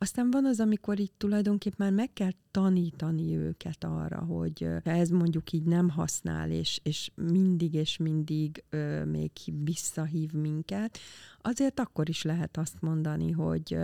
[0.02, 5.52] Aztán van az, amikor így tulajdonképp már meg kell tanítani őket arra, hogy ez mondjuk
[5.52, 9.32] így nem használ, és, és mindig és mindig ö, még
[9.64, 10.98] visszahív minket,
[11.42, 13.78] azért akkor is lehet azt mondani, hogy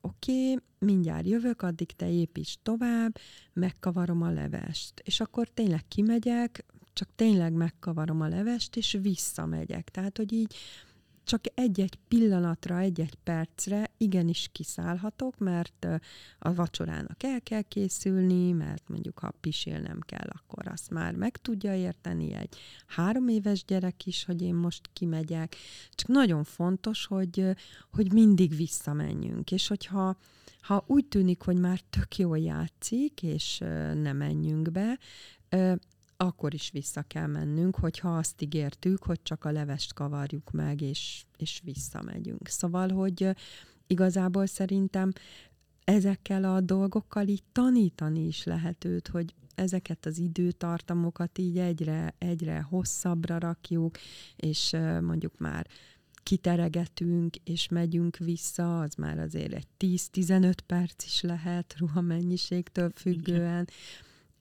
[0.00, 3.18] oké, okay, mindjárt jövök, addig te építs tovább,
[3.52, 5.00] megkavarom a levest.
[5.04, 9.88] És akkor tényleg kimegyek, csak tényleg megkavarom a levest, és visszamegyek.
[9.88, 10.54] Tehát, hogy így
[11.24, 15.86] csak egy-egy pillanatra, egy-egy percre igenis kiszállhatok, mert
[16.38, 21.74] a vacsorának el kell készülni, mert mondjuk ha pisélnem kell, akkor azt már meg tudja
[21.74, 22.56] érteni egy
[22.86, 25.56] három éves gyerek is, hogy én most kimegyek.
[25.90, 27.44] Csak nagyon fontos, hogy,
[27.90, 30.16] hogy mindig visszamenjünk, és hogyha
[30.60, 33.58] ha úgy tűnik, hogy már tök jól játszik, és
[34.02, 34.98] ne menjünk be,
[36.16, 41.24] akkor is vissza kell mennünk, hogyha azt ígértük, hogy csak a levest kavarjuk meg, és,
[41.36, 42.48] és visszamegyünk.
[42.48, 43.28] Szóval, hogy
[43.86, 45.12] igazából szerintem
[45.84, 52.60] ezekkel a dolgokkal így tanítani is lehet őt, hogy ezeket az időtartamokat így egyre, egyre
[52.60, 53.98] hosszabbra rakjuk,
[54.36, 55.66] és mondjuk már
[56.22, 63.42] kiteregetünk, és megyünk vissza, az már azért egy 10-15 perc is lehet ruhamennyiségtől függően.
[63.42, 63.68] Igen.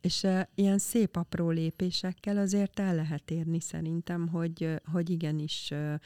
[0.03, 5.99] És uh, ilyen szép apró lépésekkel azért el lehet érni szerintem, hogy, hogy igenis uh,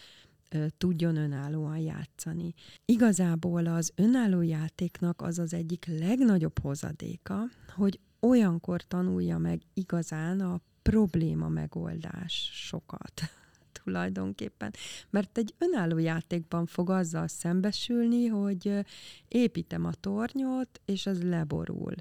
[0.78, 2.54] tudjon önállóan játszani.
[2.86, 7.44] Igazából az önálló játéknak az az egyik legnagyobb hozadéka,
[7.76, 13.22] hogy olyankor tanulja meg igazán a probléma megoldás sokat
[13.84, 14.74] tulajdonképpen.
[15.10, 18.86] Mert egy önálló játékban fog azzal szembesülni, hogy
[19.28, 21.94] építem a tornyot, és az leborul.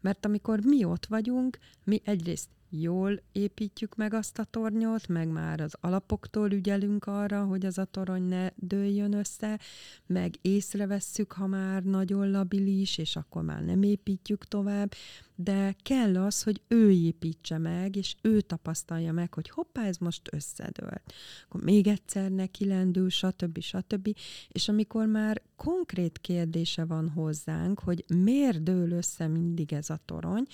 [0.00, 5.60] Mert amikor mi ott vagyunk, mi egyrészt jól építjük meg azt a tornyot, meg már
[5.60, 9.60] az alapoktól ügyelünk arra, hogy az a torony ne dőljön össze,
[10.06, 14.92] meg észrevesszük, ha már nagyon labilis, és akkor már nem építjük tovább,
[15.34, 20.28] de kell az, hogy ő építse meg, és ő tapasztalja meg, hogy hoppá, ez most
[20.32, 21.12] összedőlt.
[21.44, 23.60] Akkor még egyszer neki lendül, stb.
[23.60, 24.16] stb.
[24.48, 30.46] És amikor már konkrét kérdése van hozzánk, hogy miért dől össze mindig ez a torony,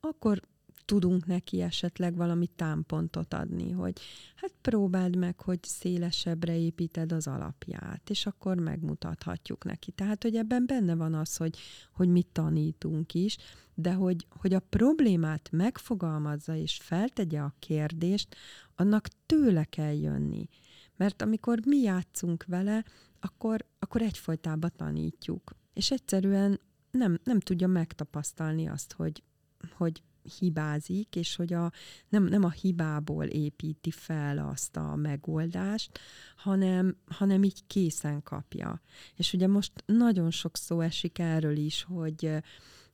[0.00, 0.40] akkor
[0.86, 4.00] tudunk neki esetleg valami támpontot adni, hogy
[4.34, 9.90] hát próbáld meg, hogy szélesebbre építed az alapját, és akkor megmutathatjuk neki.
[9.90, 11.58] Tehát, hogy ebben benne van az, hogy,
[11.92, 13.36] hogy mit tanítunk is,
[13.74, 18.36] de hogy, hogy a problémát megfogalmazza és feltegye a kérdést,
[18.74, 20.48] annak tőle kell jönni.
[20.96, 22.84] Mert amikor mi játszunk vele,
[23.20, 25.50] akkor, akkor egyfolytában tanítjuk.
[25.72, 29.22] És egyszerűen nem, nem tudja megtapasztalni azt, hogy,
[29.76, 30.02] hogy
[30.38, 31.72] hibázik, és hogy a,
[32.08, 35.98] nem, nem a hibából építi fel azt a megoldást,
[36.36, 38.80] hanem, hanem így készen kapja.
[39.16, 42.42] És ugye most nagyon sok szó esik erről is, hogy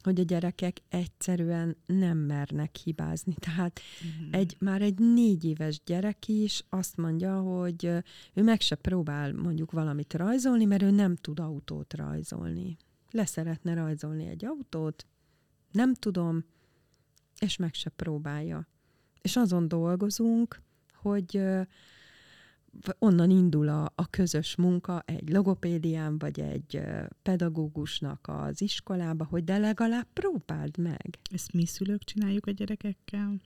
[0.03, 3.35] hogy a gyerekek egyszerűen nem mernek hibázni.
[3.47, 4.41] Tehát uh-huh.
[4.41, 7.85] egy, már egy négy éves gyerek is azt mondja, hogy
[8.35, 12.77] ő meg se próbál mondjuk valamit rajzolni, mert ő nem tud autót rajzolni.
[13.11, 15.07] Leszeretne rajzolni egy autót,
[15.71, 16.45] nem tudom,
[17.43, 18.69] és meg se próbálja.
[19.23, 20.63] És azon dolgozunk,
[20.95, 21.43] hogy
[22.99, 26.81] onnan indul a, a közös munka egy logopédián, vagy egy
[27.23, 31.19] pedagógusnak az iskolába, hogy de legalább próbáld meg.
[31.33, 33.41] Ezt mi szülők csináljuk a gyerekekkel?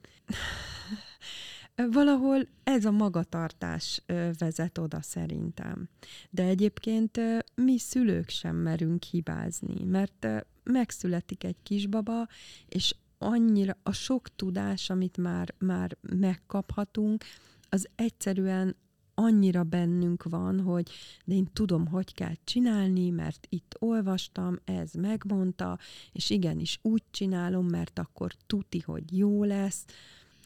[1.90, 4.02] Valahol ez a magatartás
[4.38, 5.88] vezet oda szerintem.
[6.30, 7.20] De egyébként
[7.54, 10.26] mi szülők sem merünk hibázni, mert
[10.62, 12.26] megszületik egy kisbaba,
[12.68, 17.24] és annyira a sok tudás, amit már, már megkaphatunk,
[17.68, 18.76] az egyszerűen
[19.14, 20.90] annyira bennünk van, hogy
[21.24, 25.78] de én tudom, hogy kell csinálni, mert itt olvastam, ez megmondta,
[26.12, 29.84] és igenis úgy csinálom, mert akkor tuti, hogy jó lesz,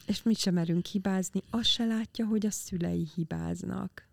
[0.07, 4.07] és mit sem merünk hibázni, azt se látja, hogy a szülei hibáznak.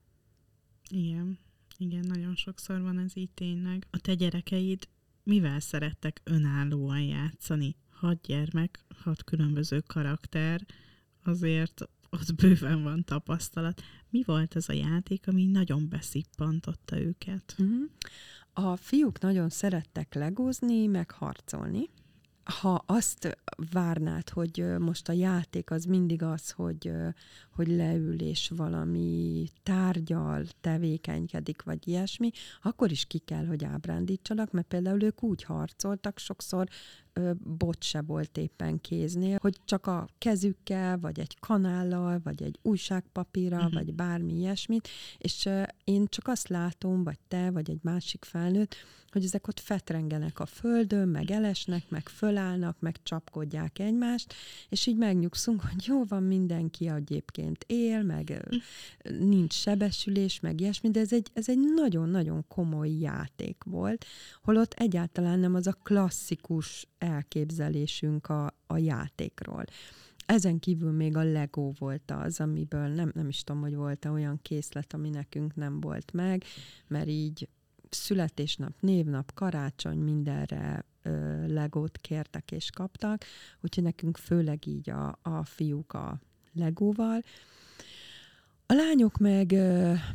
[0.88, 1.38] Igen,
[1.76, 3.86] igen, nagyon sokszor van ez így tényleg.
[3.90, 4.88] A te gyerekeid
[5.22, 7.76] mivel szerettek önállóan játszani?
[8.00, 10.66] Hat gyermek, hat különböző karakter,
[11.24, 13.82] azért ott bőven van tapasztalat.
[14.10, 17.54] Mi volt ez a játék, ami nagyon beszippantotta őket?
[17.58, 17.90] Uh-huh.
[18.52, 21.90] A fiúk nagyon szerettek legózni, meg harcolni
[22.48, 23.38] ha azt
[23.72, 26.92] várnád, hogy most a játék az mindig az, hogy,
[27.52, 32.30] hogy leül és valami tárgyal tevékenykedik, vagy ilyesmi,
[32.62, 36.68] akkor is ki kell, hogy ábrándítsanak, mert például ők úgy harcoltak, sokszor
[37.38, 43.58] bot se volt éppen kéznél, hogy csak a kezükkel, vagy egy kanállal, vagy egy újságpapírral,
[43.58, 43.74] uh-huh.
[43.74, 45.48] vagy bármi ilyesmit, és
[45.84, 48.76] én csak azt látom, vagy te, vagy egy másik felnőtt,
[49.10, 54.34] hogy ezek ott fetrengenek a földön, meg elesnek, meg fölállnak, meg csapkodják egymást,
[54.68, 58.48] és így megnyugszunk, hogy jó van, mindenki egyébként él, meg
[59.18, 64.06] nincs sebesülés, meg ilyesmi, de ez egy, ez egy nagyon-nagyon komoly játék volt,
[64.42, 69.64] holott egyáltalán nem az a klasszikus elképzelésünk a, a játékról.
[70.26, 74.38] Ezen kívül még a Lego volt az, amiből nem, nem is tudom, hogy volt-e olyan
[74.42, 76.44] készlet, ami nekünk nem volt meg,
[76.86, 77.48] mert így
[77.90, 83.24] születésnap, névnap, karácsony, mindenre ö, legót kértek és kaptak,
[83.60, 86.20] úgyhogy nekünk főleg így a, a fiúk a
[86.52, 87.22] legóval.
[88.70, 89.54] A lányok meg,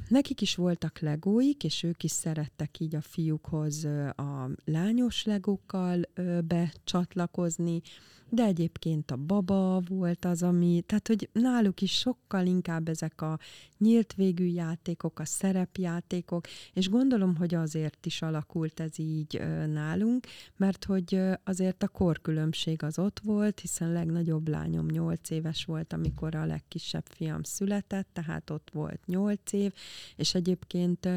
[0.08, 3.86] nekik is voltak legóik, és ők is szerettek így a fiúkhoz
[4.16, 6.02] a lányos legókkal
[6.48, 7.82] becsatlakozni,
[8.30, 13.40] de egyébként a baba volt az, ami, tehát hogy náluk is sokkal inkább ezek a
[13.84, 20.28] nyílt végű játékok, a szerepjátékok, és gondolom, hogy azért is alakult ez így nálunk,
[20.58, 26.36] mert hogy azért a korkülönbség az ott volt, hiszen legnagyobb lányom 8 éves volt, amikor
[26.36, 29.74] a legkisebb fiam született, tehát ott volt 8 év,
[30.16, 31.10] és egyébként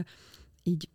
[0.63, 0.89] így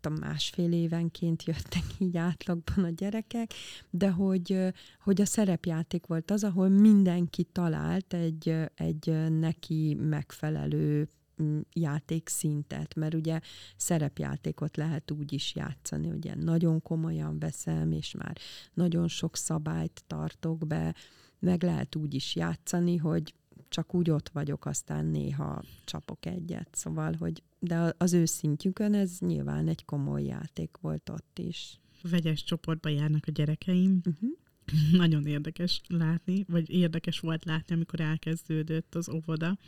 [0.00, 3.54] tudom, másfél évenként jöttek így átlagban a gyerekek,
[3.90, 4.58] de hogy,
[5.00, 11.08] hogy a szerepjáték volt az, ahol mindenki talált egy, egy neki megfelelő
[11.42, 13.40] mm, játékszintet, mert ugye
[13.76, 18.36] szerepjátékot lehet úgy is játszani, ugye nagyon komolyan veszem, és már
[18.74, 20.94] nagyon sok szabályt tartok be,
[21.38, 23.34] meg lehet úgy is játszani, hogy
[23.74, 26.68] csak úgy ott vagyok, aztán néha csapok egyet.
[26.72, 31.80] Szóval, hogy de az ő szintjükön ez nyilván egy komoly játék volt ott is.
[32.02, 34.00] Vegyes csoportba járnak a gyerekeim.
[34.04, 34.30] Uh-huh.
[35.02, 39.58] Nagyon érdekes látni, vagy érdekes volt látni, amikor elkezdődött az óvoda,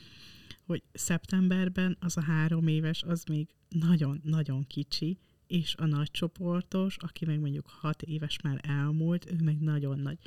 [0.66, 7.24] hogy szeptemberben az a három éves, az még nagyon-nagyon kicsi, és a nagy csoportos, aki
[7.24, 10.18] meg mondjuk hat éves már elmúlt, ő meg nagyon nagy.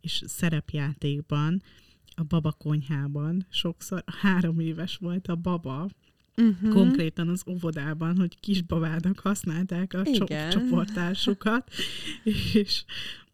[0.00, 1.62] És szerepjátékban
[2.14, 5.88] a baba konyhában sokszor három éves volt a baba,
[6.36, 6.72] uh-huh.
[6.72, 11.70] konkrétan az óvodában, hogy kisbabának használták a cso- csoportársukat,
[12.52, 12.84] és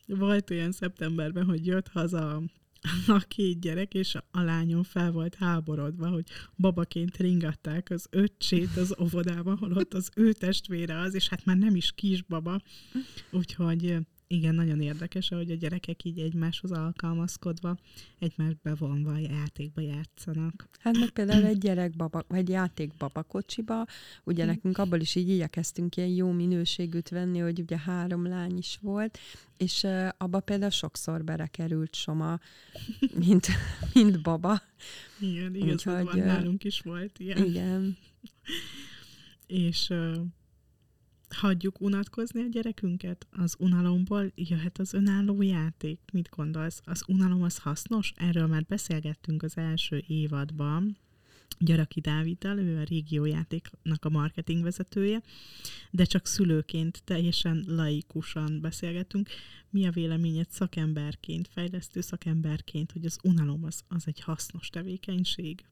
[0.07, 2.43] volt olyan szeptemberben, hogy jött haza
[3.07, 6.25] a két gyerek, és a lányom fel volt háborodva, hogy
[6.57, 11.75] babaként ringatták az öccsét az óvodában, holott az ő testvére az, és hát már nem
[11.75, 12.61] is kisbaba,
[13.31, 13.97] úgyhogy
[14.31, 17.77] igen, nagyon érdekes, ahogy a gyerekek így egymáshoz alkalmazkodva,
[18.19, 20.69] egymást bevonva a játékba játszanak.
[20.79, 23.87] Hát meg például egy gyerek baba, vagy játék babakocsiba,
[24.25, 28.79] ugye nekünk abból is így igyekeztünk ilyen jó minőségűt venni, hogy ugye három lány is
[28.83, 29.19] volt,
[29.57, 32.39] és abba például sokszor berekerült Soma,
[33.25, 33.47] mint,
[33.93, 34.63] mint baba.
[35.21, 37.45] Igen, igazad Úgyhogy, van, nálunk is volt ilyen.
[37.45, 37.97] Igen.
[39.47, 39.93] és
[41.31, 43.27] hagyjuk unatkozni a gyerekünket?
[43.31, 46.01] Az unalomból jöhet az önálló játék.
[46.13, 46.81] Mit gondolsz?
[46.85, 48.13] Az unalom az hasznos?
[48.17, 50.97] Erről már beszélgettünk az első évadban.
[51.59, 55.23] Gyaraki Dáviddal, ő a régiójátéknak a marketing vezetője,
[55.91, 59.29] de csak szülőként, teljesen laikusan beszélgetünk.
[59.71, 65.65] Mi a véleményed szakemberként, fejlesztő szakemberként, hogy az unalom az, az egy hasznos tevékenység?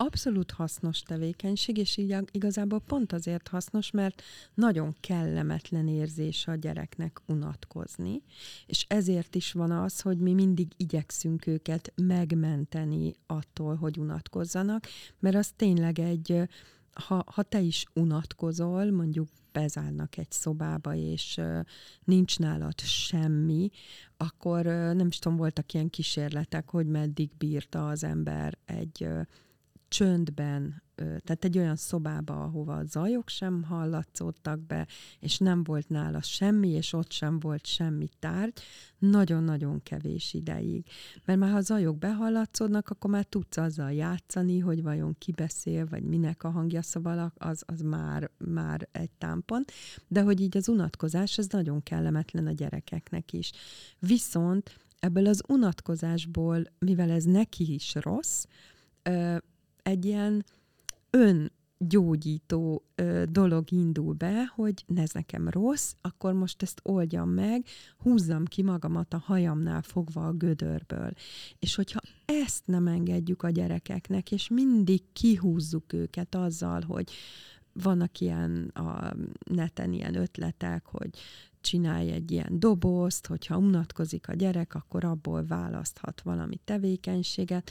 [0.00, 4.22] Abszolút hasznos tevékenység, és így igazából pont azért hasznos, mert
[4.54, 8.22] nagyon kellemetlen érzés a gyereknek unatkozni,
[8.66, 14.86] és ezért is van az, hogy mi mindig igyekszünk őket megmenteni attól, hogy unatkozzanak,
[15.18, 16.48] mert az tényleg egy,
[16.92, 21.40] ha, ha te is unatkozol, mondjuk bezárnak egy szobába, és
[22.04, 23.70] nincs nálad semmi,
[24.16, 29.08] akkor nem is tudom, voltak ilyen kísérletek, hogy meddig bírta az ember egy
[29.88, 34.86] csöndben, tehát egy olyan szobába, ahova a zajok sem hallatszódtak be,
[35.20, 38.52] és nem volt nála semmi, és ott sem volt semmi tárgy,
[38.98, 40.86] nagyon-nagyon kevés ideig.
[41.24, 45.86] Mert már ha a zajok behallatszódnak, akkor már tudsz azzal játszani, hogy vajon ki beszél,
[45.86, 49.72] vagy minek a hangja, szóval az, az már, már egy támpont.
[50.08, 53.52] De hogy így az unatkozás, az nagyon kellemetlen a gyerekeknek is.
[53.98, 58.44] Viszont ebből az unatkozásból, mivel ez neki is rossz,
[59.88, 60.44] egy ilyen
[61.10, 67.64] ön gyógyító ö, dolog indul be, hogy ez nekem rossz, akkor most ezt oldjam meg,
[67.98, 71.10] húzzam ki magamat a hajamnál fogva a gödörből.
[71.58, 77.10] És hogyha ezt nem engedjük a gyerekeknek, és mindig kihúzzuk őket azzal, hogy
[77.72, 79.14] vannak ilyen a
[79.50, 81.10] neten ilyen ötletek, hogy
[81.60, 87.70] csinálj egy ilyen dobozt, hogyha unatkozik a gyerek, akkor abból választhat valami tevékenységet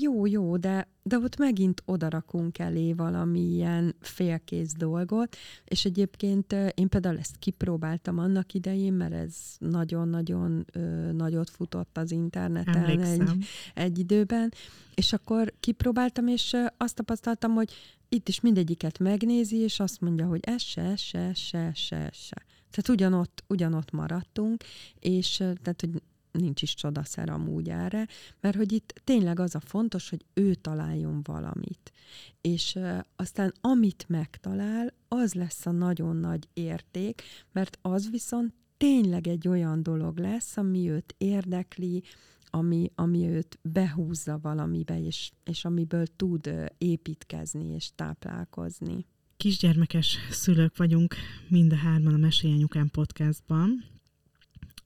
[0.00, 6.88] jó, jó, de, de ott megint odarakunk elé valami ilyen félkész dolgot, és egyébként én
[6.88, 10.66] például ezt kipróbáltam annak idején, mert ez nagyon-nagyon
[11.12, 14.52] nagyot futott az interneten egy, egy időben,
[14.94, 17.72] és akkor kipróbáltam, és azt tapasztaltam, hogy
[18.08, 21.78] itt is mindegyiket megnézi, és azt mondja, hogy ez se, ez se, ez se, ez
[21.78, 22.42] se, ez se.
[22.70, 24.64] Tehát ugyanott, ugyanott maradtunk,
[24.98, 26.02] és tehát, hogy
[26.38, 28.06] nincs is csodaszer amúgy erre,
[28.40, 31.92] mert hogy itt tényleg az a fontos, hogy ő találjon valamit.
[32.40, 32.78] És
[33.16, 37.22] aztán amit megtalál, az lesz a nagyon nagy érték,
[37.52, 42.02] mert az viszont tényleg egy olyan dolog lesz, ami őt érdekli,
[42.44, 49.06] ami, ami őt behúzza valamibe, és, és amiből tud építkezni és táplálkozni.
[49.36, 51.14] Kisgyermekes szülők vagyunk
[51.48, 53.93] mind a hárman a Mesélyanyukám podcastban,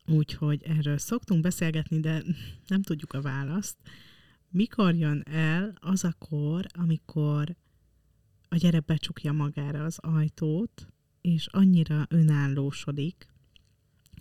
[0.09, 2.23] úgyhogy erről szoktunk beszélgetni, de
[2.67, 3.77] nem tudjuk a választ.
[4.51, 7.57] Mikor jön el az a kor, amikor
[8.49, 10.87] a gyerek becsukja magára az ajtót,
[11.21, 13.27] és annyira önállósodik,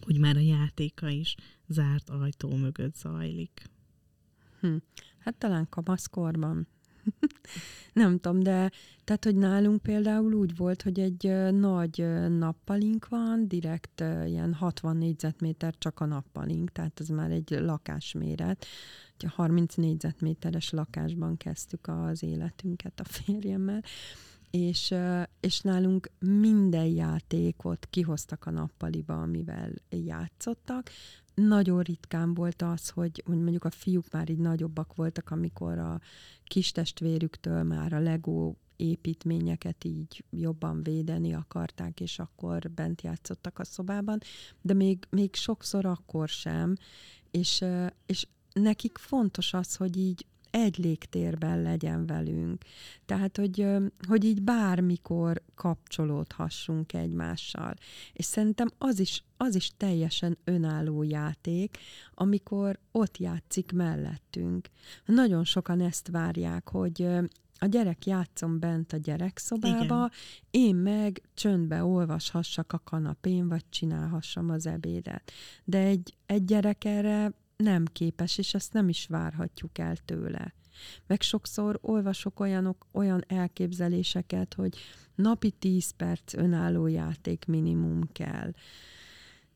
[0.02, 1.36] hogy már a játéka is
[1.68, 3.70] zárt ajtó mögött zajlik.
[4.60, 4.76] Hm.
[5.20, 6.68] Hát talán kamaszkorban.
[7.94, 8.72] Nem tudom, de
[9.04, 15.74] tehát, hogy nálunk például úgy volt, hogy egy nagy nappalink van, direkt ilyen 60 négyzetméter
[15.78, 18.66] csak a nappalink, tehát ez már egy lakásméret.
[19.28, 23.84] 30 négyzetméteres lakásban kezdtük az életünket a férjemmel,
[24.52, 24.94] és,
[25.40, 30.90] és nálunk minden játékot kihoztak a nappaliba, amivel játszottak.
[31.34, 36.02] Nagyon ritkán volt az, hogy, hogy mondjuk a fiúk már így nagyobbak voltak, amikor a
[36.44, 43.64] kis testvérüktől már a Lego építményeket így jobban védeni akarták, és akkor bent játszottak a
[43.64, 44.20] szobában,
[44.62, 46.76] de még, még sokszor akkor sem,
[47.32, 47.64] és,
[48.06, 50.26] és nekik fontos az, hogy így
[50.58, 52.64] egy légtérben legyen velünk.
[53.06, 53.66] Tehát, hogy,
[54.08, 57.74] hogy így bármikor kapcsolódhassunk egymással.
[58.14, 61.78] És szerintem az is, az is teljesen önálló játék,
[62.14, 64.70] amikor ott játszik mellettünk.
[65.06, 67.08] Nagyon sokan ezt várják, hogy
[67.60, 70.12] a gyerek játszom bent a gyerekszobába, Igen.
[70.52, 75.32] én meg csöndbe olvashassak a kanapén, vagy csinálhassam az ebédet.
[75.64, 80.54] De egy, egy gyerek erre nem képes, és ezt nem is várhatjuk el tőle.
[81.08, 84.78] Meg sokszor olvasok olyanok, olyan elképzeléseket, hogy
[85.16, 88.54] napi 10 perc önálló játék minimum kell.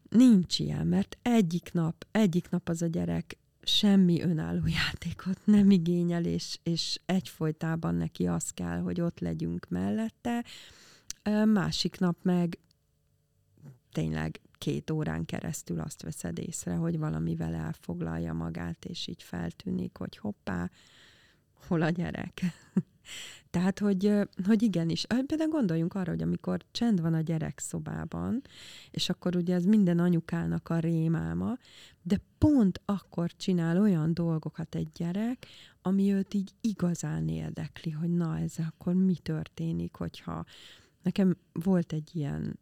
[0.09, 6.25] Nincs ilyen, mert egyik nap, egyik nap az a gyerek semmi önálló játékot nem igényel,
[6.25, 10.45] és, és egyfolytában neki az kell, hogy ott legyünk mellette.
[11.45, 12.59] Másik nap meg
[13.91, 20.17] tényleg két órán keresztül azt veszed észre, hogy valamivel elfoglalja magát, és így feltűnik, hogy
[20.17, 20.69] hoppá,
[21.67, 22.41] hol a gyerek.
[23.49, 24.13] Tehát, hogy,
[24.45, 28.41] hogy igenis, például gondoljunk arra, hogy amikor csend van a gyerek szobában,
[28.91, 31.57] és akkor ugye ez minden anyukának a rémáma,
[32.01, 35.45] de pont akkor csinál olyan dolgokat egy gyerek,
[35.81, 40.45] ami őt így igazán érdekli, hogy na, ez akkor mi történik, hogyha
[41.01, 42.59] nekem volt egy ilyen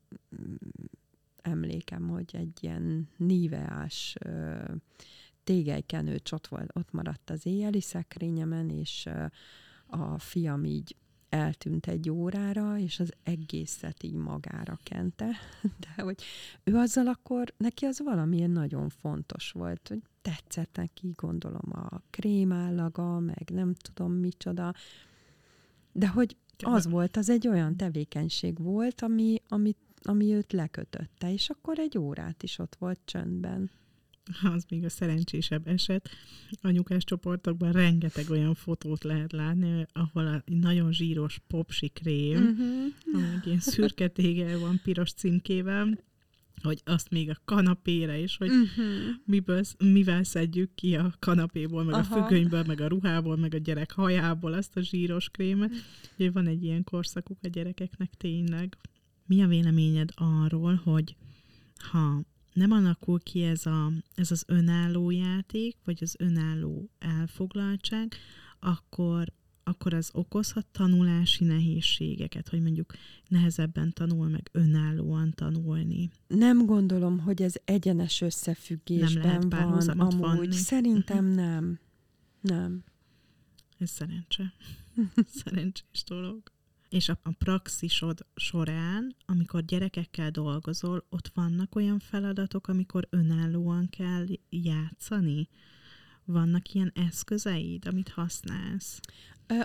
[1.50, 4.16] emlékem, hogy egy ilyen níveás
[5.44, 9.10] tégelykenő ott, volt, ott maradt az éjjeli szekrényemen, és
[9.88, 10.96] a fiam így
[11.30, 15.30] eltűnt egy órára, és az egészet így magára kente.
[15.96, 16.24] De hogy
[16.64, 23.20] ő azzal akkor, neki az valamilyen nagyon fontos volt, hogy tetszett neki, gondolom, a krémállaga,
[23.20, 24.74] meg nem tudom micsoda.
[25.92, 31.50] De hogy az volt, az egy olyan tevékenység volt, ami, amit ami őt lekötötte, és
[31.50, 33.72] akkor egy órát is ott volt csöndben.
[34.44, 36.10] Az még a szerencsésebb eset.
[36.62, 43.34] Anyukás csoportokban rengeteg olyan fotót lehet látni, ahol a nagyon zsíros popsi krém, uh-huh.
[43.34, 45.98] egy ilyen szürke tégel van piros címkével,
[46.64, 48.86] hogy azt még a kanapére is, hogy uh-huh.
[49.26, 52.16] miből, mivel szedjük ki a kanapéból, meg Aha.
[52.16, 55.72] a függönyből, meg a ruhából, meg a gyerek hajából azt a zsíros krémet.
[56.18, 58.78] Ugye van egy ilyen korszakuk a gyerekeknek tényleg.
[59.30, 61.16] Mi a véleményed arról, hogy
[61.76, 62.22] ha
[62.54, 68.16] nem alakul ki ez, a, ez az önálló játék, vagy az önálló elfoglaltság,
[68.60, 72.94] akkor, akkor az okozhat tanulási nehézségeket, hogy mondjuk
[73.28, 76.10] nehezebben tanul meg önállóan tanulni.
[76.28, 80.20] Nem gondolom, hogy ez egyenes összefüggésben nem lehet van amúgy.
[80.20, 80.52] Vanni.
[80.52, 81.36] Szerintem uh-huh.
[81.36, 81.80] nem.
[82.42, 82.84] Nem.
[83.78, 84.54] Ez szerencse.
[85.44, 86.42] Szerencsés dolog.
[86.90, 94.26] És a, a praxisod során, amikor gyerekekkel dolgozol, ott vannak olyan feladatok, amikor önállóan kell
[94.50, 95.50] játszani?
[96.26, 99.00] Vannak ilyen eszközeid, amit használsz?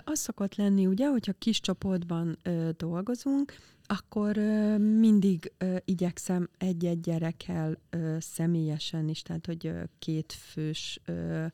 [0.03, 3.55] Az szokott lenni, ugye, hogyha kis csoportban ö, dolgozunk,
[3.85, 10.99] akkor ö, mindig ö, igyekszem egy-egy gyerekkel ö, személyesen is, tehát hogy ö, két fős
[11.05, 11.45] ö,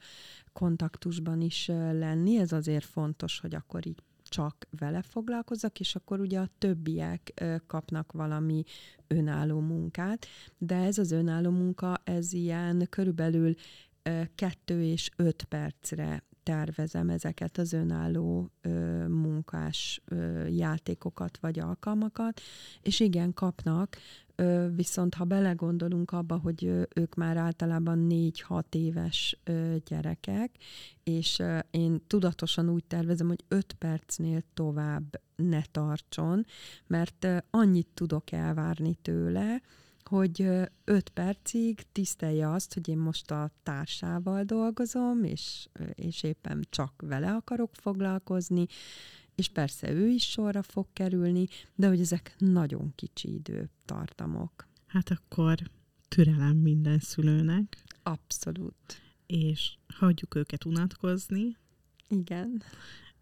[0.53, 2.38] kontaktusban is ö, lenni.
[2.38, 8.12] Ez azért fontos, hogy akkor így csak vele foglalkozok, és akkor ugye a többiek kapnak
[8.12, 8.64] valami
[9.08, 10.26] önálló munkát,
[10.58, 13.54] de ez az önálló munka, ez ilyen körülbelül
[14.36, 22.42] kettő és öt percre tervezem ezeket az önálló ö, munkás ö, játékokat vagy alkalmakat,
[22.82, 23.98] és igen, kapnak
[24.76, 26.64] viszont ha belegondolunk abba, hogy
[26.96, 29.39] ők már általában 4-6 éves
[29.86, 30.52] gyerekek,
[31.04, 36.46] és én tudatosan úgy tervezem, hogy 5 percnél tovább ne tartson,
[36.88, 39.62] mert annyit tudok elvárni tőle,
[40.04, 40.48] hogy
[40.84, 47.32] öt percig tisztelje azt, hogy én most a társával dolgozom, és, és éppen csak vele
[47.32, 48.66] akarok foglalkozni,
[49.42, 54.68] és persze ő is sorra fog kerülni, de hogy ezek nagyon kicsi időtartamok.
[54.86, 55.58] Hát akkor
[56.08, 57.84] türelem minden szülőnek.
[58.04, 59.02] Abszolút.
[59.26, 61.58] És hagyjuk őket unatkozni.
[62.08, 62.64] Igen.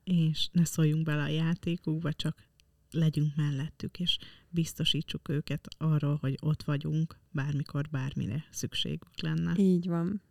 [0.03, 2.47] És ne szóljunk bele a játékukba, csak
[2.91, 4.17] legyünk mellettük, és
[4.49, 9.53] biztosítsuk őket arról, hogy ott vagyunk, bármikor, bármire szükségük lenne.
[9.57, 10.21] Így van.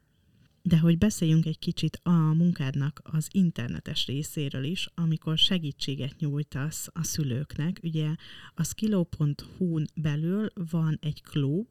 [0.68, 7.02] De hogy beszéljünk egy kicsit a munkádnak az internetes részéről is, amikor segítséget nyújtasz a
[7.02, 7.80] szülőknek.
[7.82, 8.14] Ugye
[8.54, 11.66] a skilo.hu-n belül van egy klub,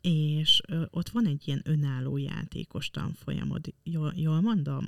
[0.00, 4.84] és ott van egy ilyen önálló játékos tanfolyamod, jól, jól mondom?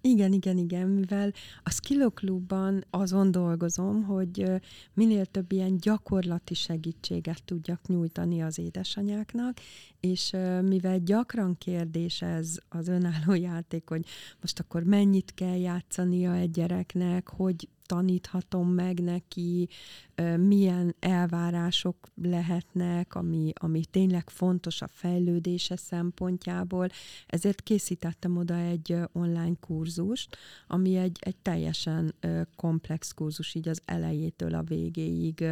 [0.00, 1.32] Igen, igen, igen, mivel
[1.62, 4.44] a Skillo Klubban azon dolgozom, hogy
[4.94, 9.58] minél több ilyen gyakorlati segítséget tudjak nyújtani az édesanyáknak,
[10.00, 10.30] és
[10.62, 14.04] mivel gyakran kérdés ez az önálló játék, hogy
[14.40, 19.68] most akkor mennyit kell játszania egy gyereknek, hogy taníthatom meg neki,
[20.36, 26.88] milyen elvárások lehetnek, ami, ami tényleg fontos a fejlődése szempontjából.
[27.26, 30.36] Ezért készítettem oda egy online kurzust,
[30.66, 32.14] ami egy, egy teljesen
[32.56, 35.44] komplex kurzus, így az elejétől a végéig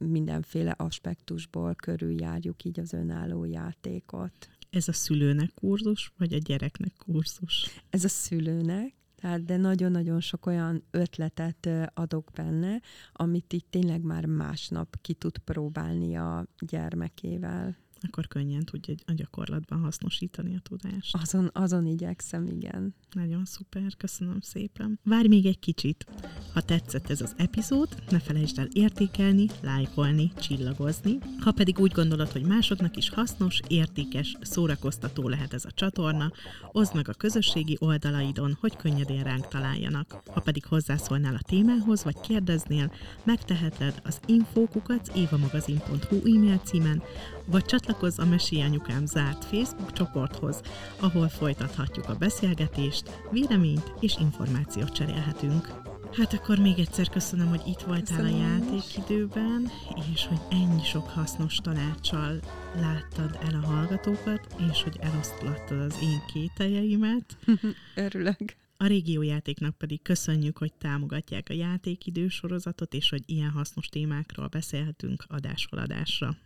[0.00, 4.48] mindenféle aspektusból körüljárjuk így az önálló játékot.
[4.70, 7.82] Ez a szülőnek kurzus, vagy a gyereknek kurzus?
[7.90, 8.94] Ez a szülőnek,
[9.24, 12.80] tehát, de nagyon-nagyon sok olyan ötletet adok benne,
[13.12, 19.80] amit itt tényleg már másnap ki tud próbálni a gyermekével akkor könnyen tudja a gyakorlatban
[19.80, 21.16] hasznosítani a tudást.
[21.16, 22.94] Azon, azon igyekszem, igen.
[23.12, 24.98] Nagyon szuper, köszönöm szépen.
[25.02, 26.06] Várj még egy kicsit.
[26.52, 31.18] Ha tetszett ez az epizód, ne felejtsd el értékelni, lájkolni, csillagozni.
[31.40, 36.32] Ha pedig úgy gondolod, hogy másoknak is hasznos, értékes, szórakoztató lehet ez a csatorna,
[36.72, 40.22] oszd meg a közösségi oldalaidon, hogy könnyedén ránk találjanak.
[40.26, 42.92] Ha pedig hozzászólnál a témához, vagy kérdeznél,
[43.24, 47.02] megteheted az infókukat évamagazin.hu e-mail címen,
[47.46, 50.60] vagy csatlakozz a Mesi Anyukám zárt Facebook csoporthoz,
[51.00, 55.82] ahol folytathatjuk a beszélgetést, véleményt és információt cserélhetünk.
[56.12, 58.34] Hát akkor még egyszer köszönöm, hogy itt voltál köszönöm.
[58.34, 59.70] a játékidőben,
[60.12, 62.40] és hogy ennyi sok hasznos tanácssal
[62.74, 67.36] láttad el a hallgatókat, és hogy elosztlattad az én kételjeimet.
[67.94, 68.38] Örülök.
[68.76, 75.24] A régiójátéknak pedig köszönjük, hogy támogatják a játékidő sorozatot, és hogy ilyen hasznos témákról beszélhetünk
[75.28, 76.36] adásról adásra.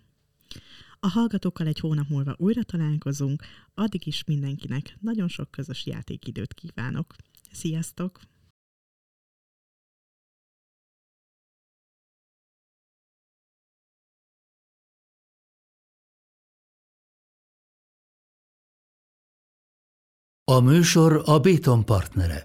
[1.01, 3.43] A hallgatókkal egy hónap múlva újra találkozunk,
[3.75, 7.15] addig is mindenkinek nagyon sok közös játékidőt kívánok.
[7.53, 8.21] Sziasztok!
[20.45, 22.43] A műsor a Béton partnere.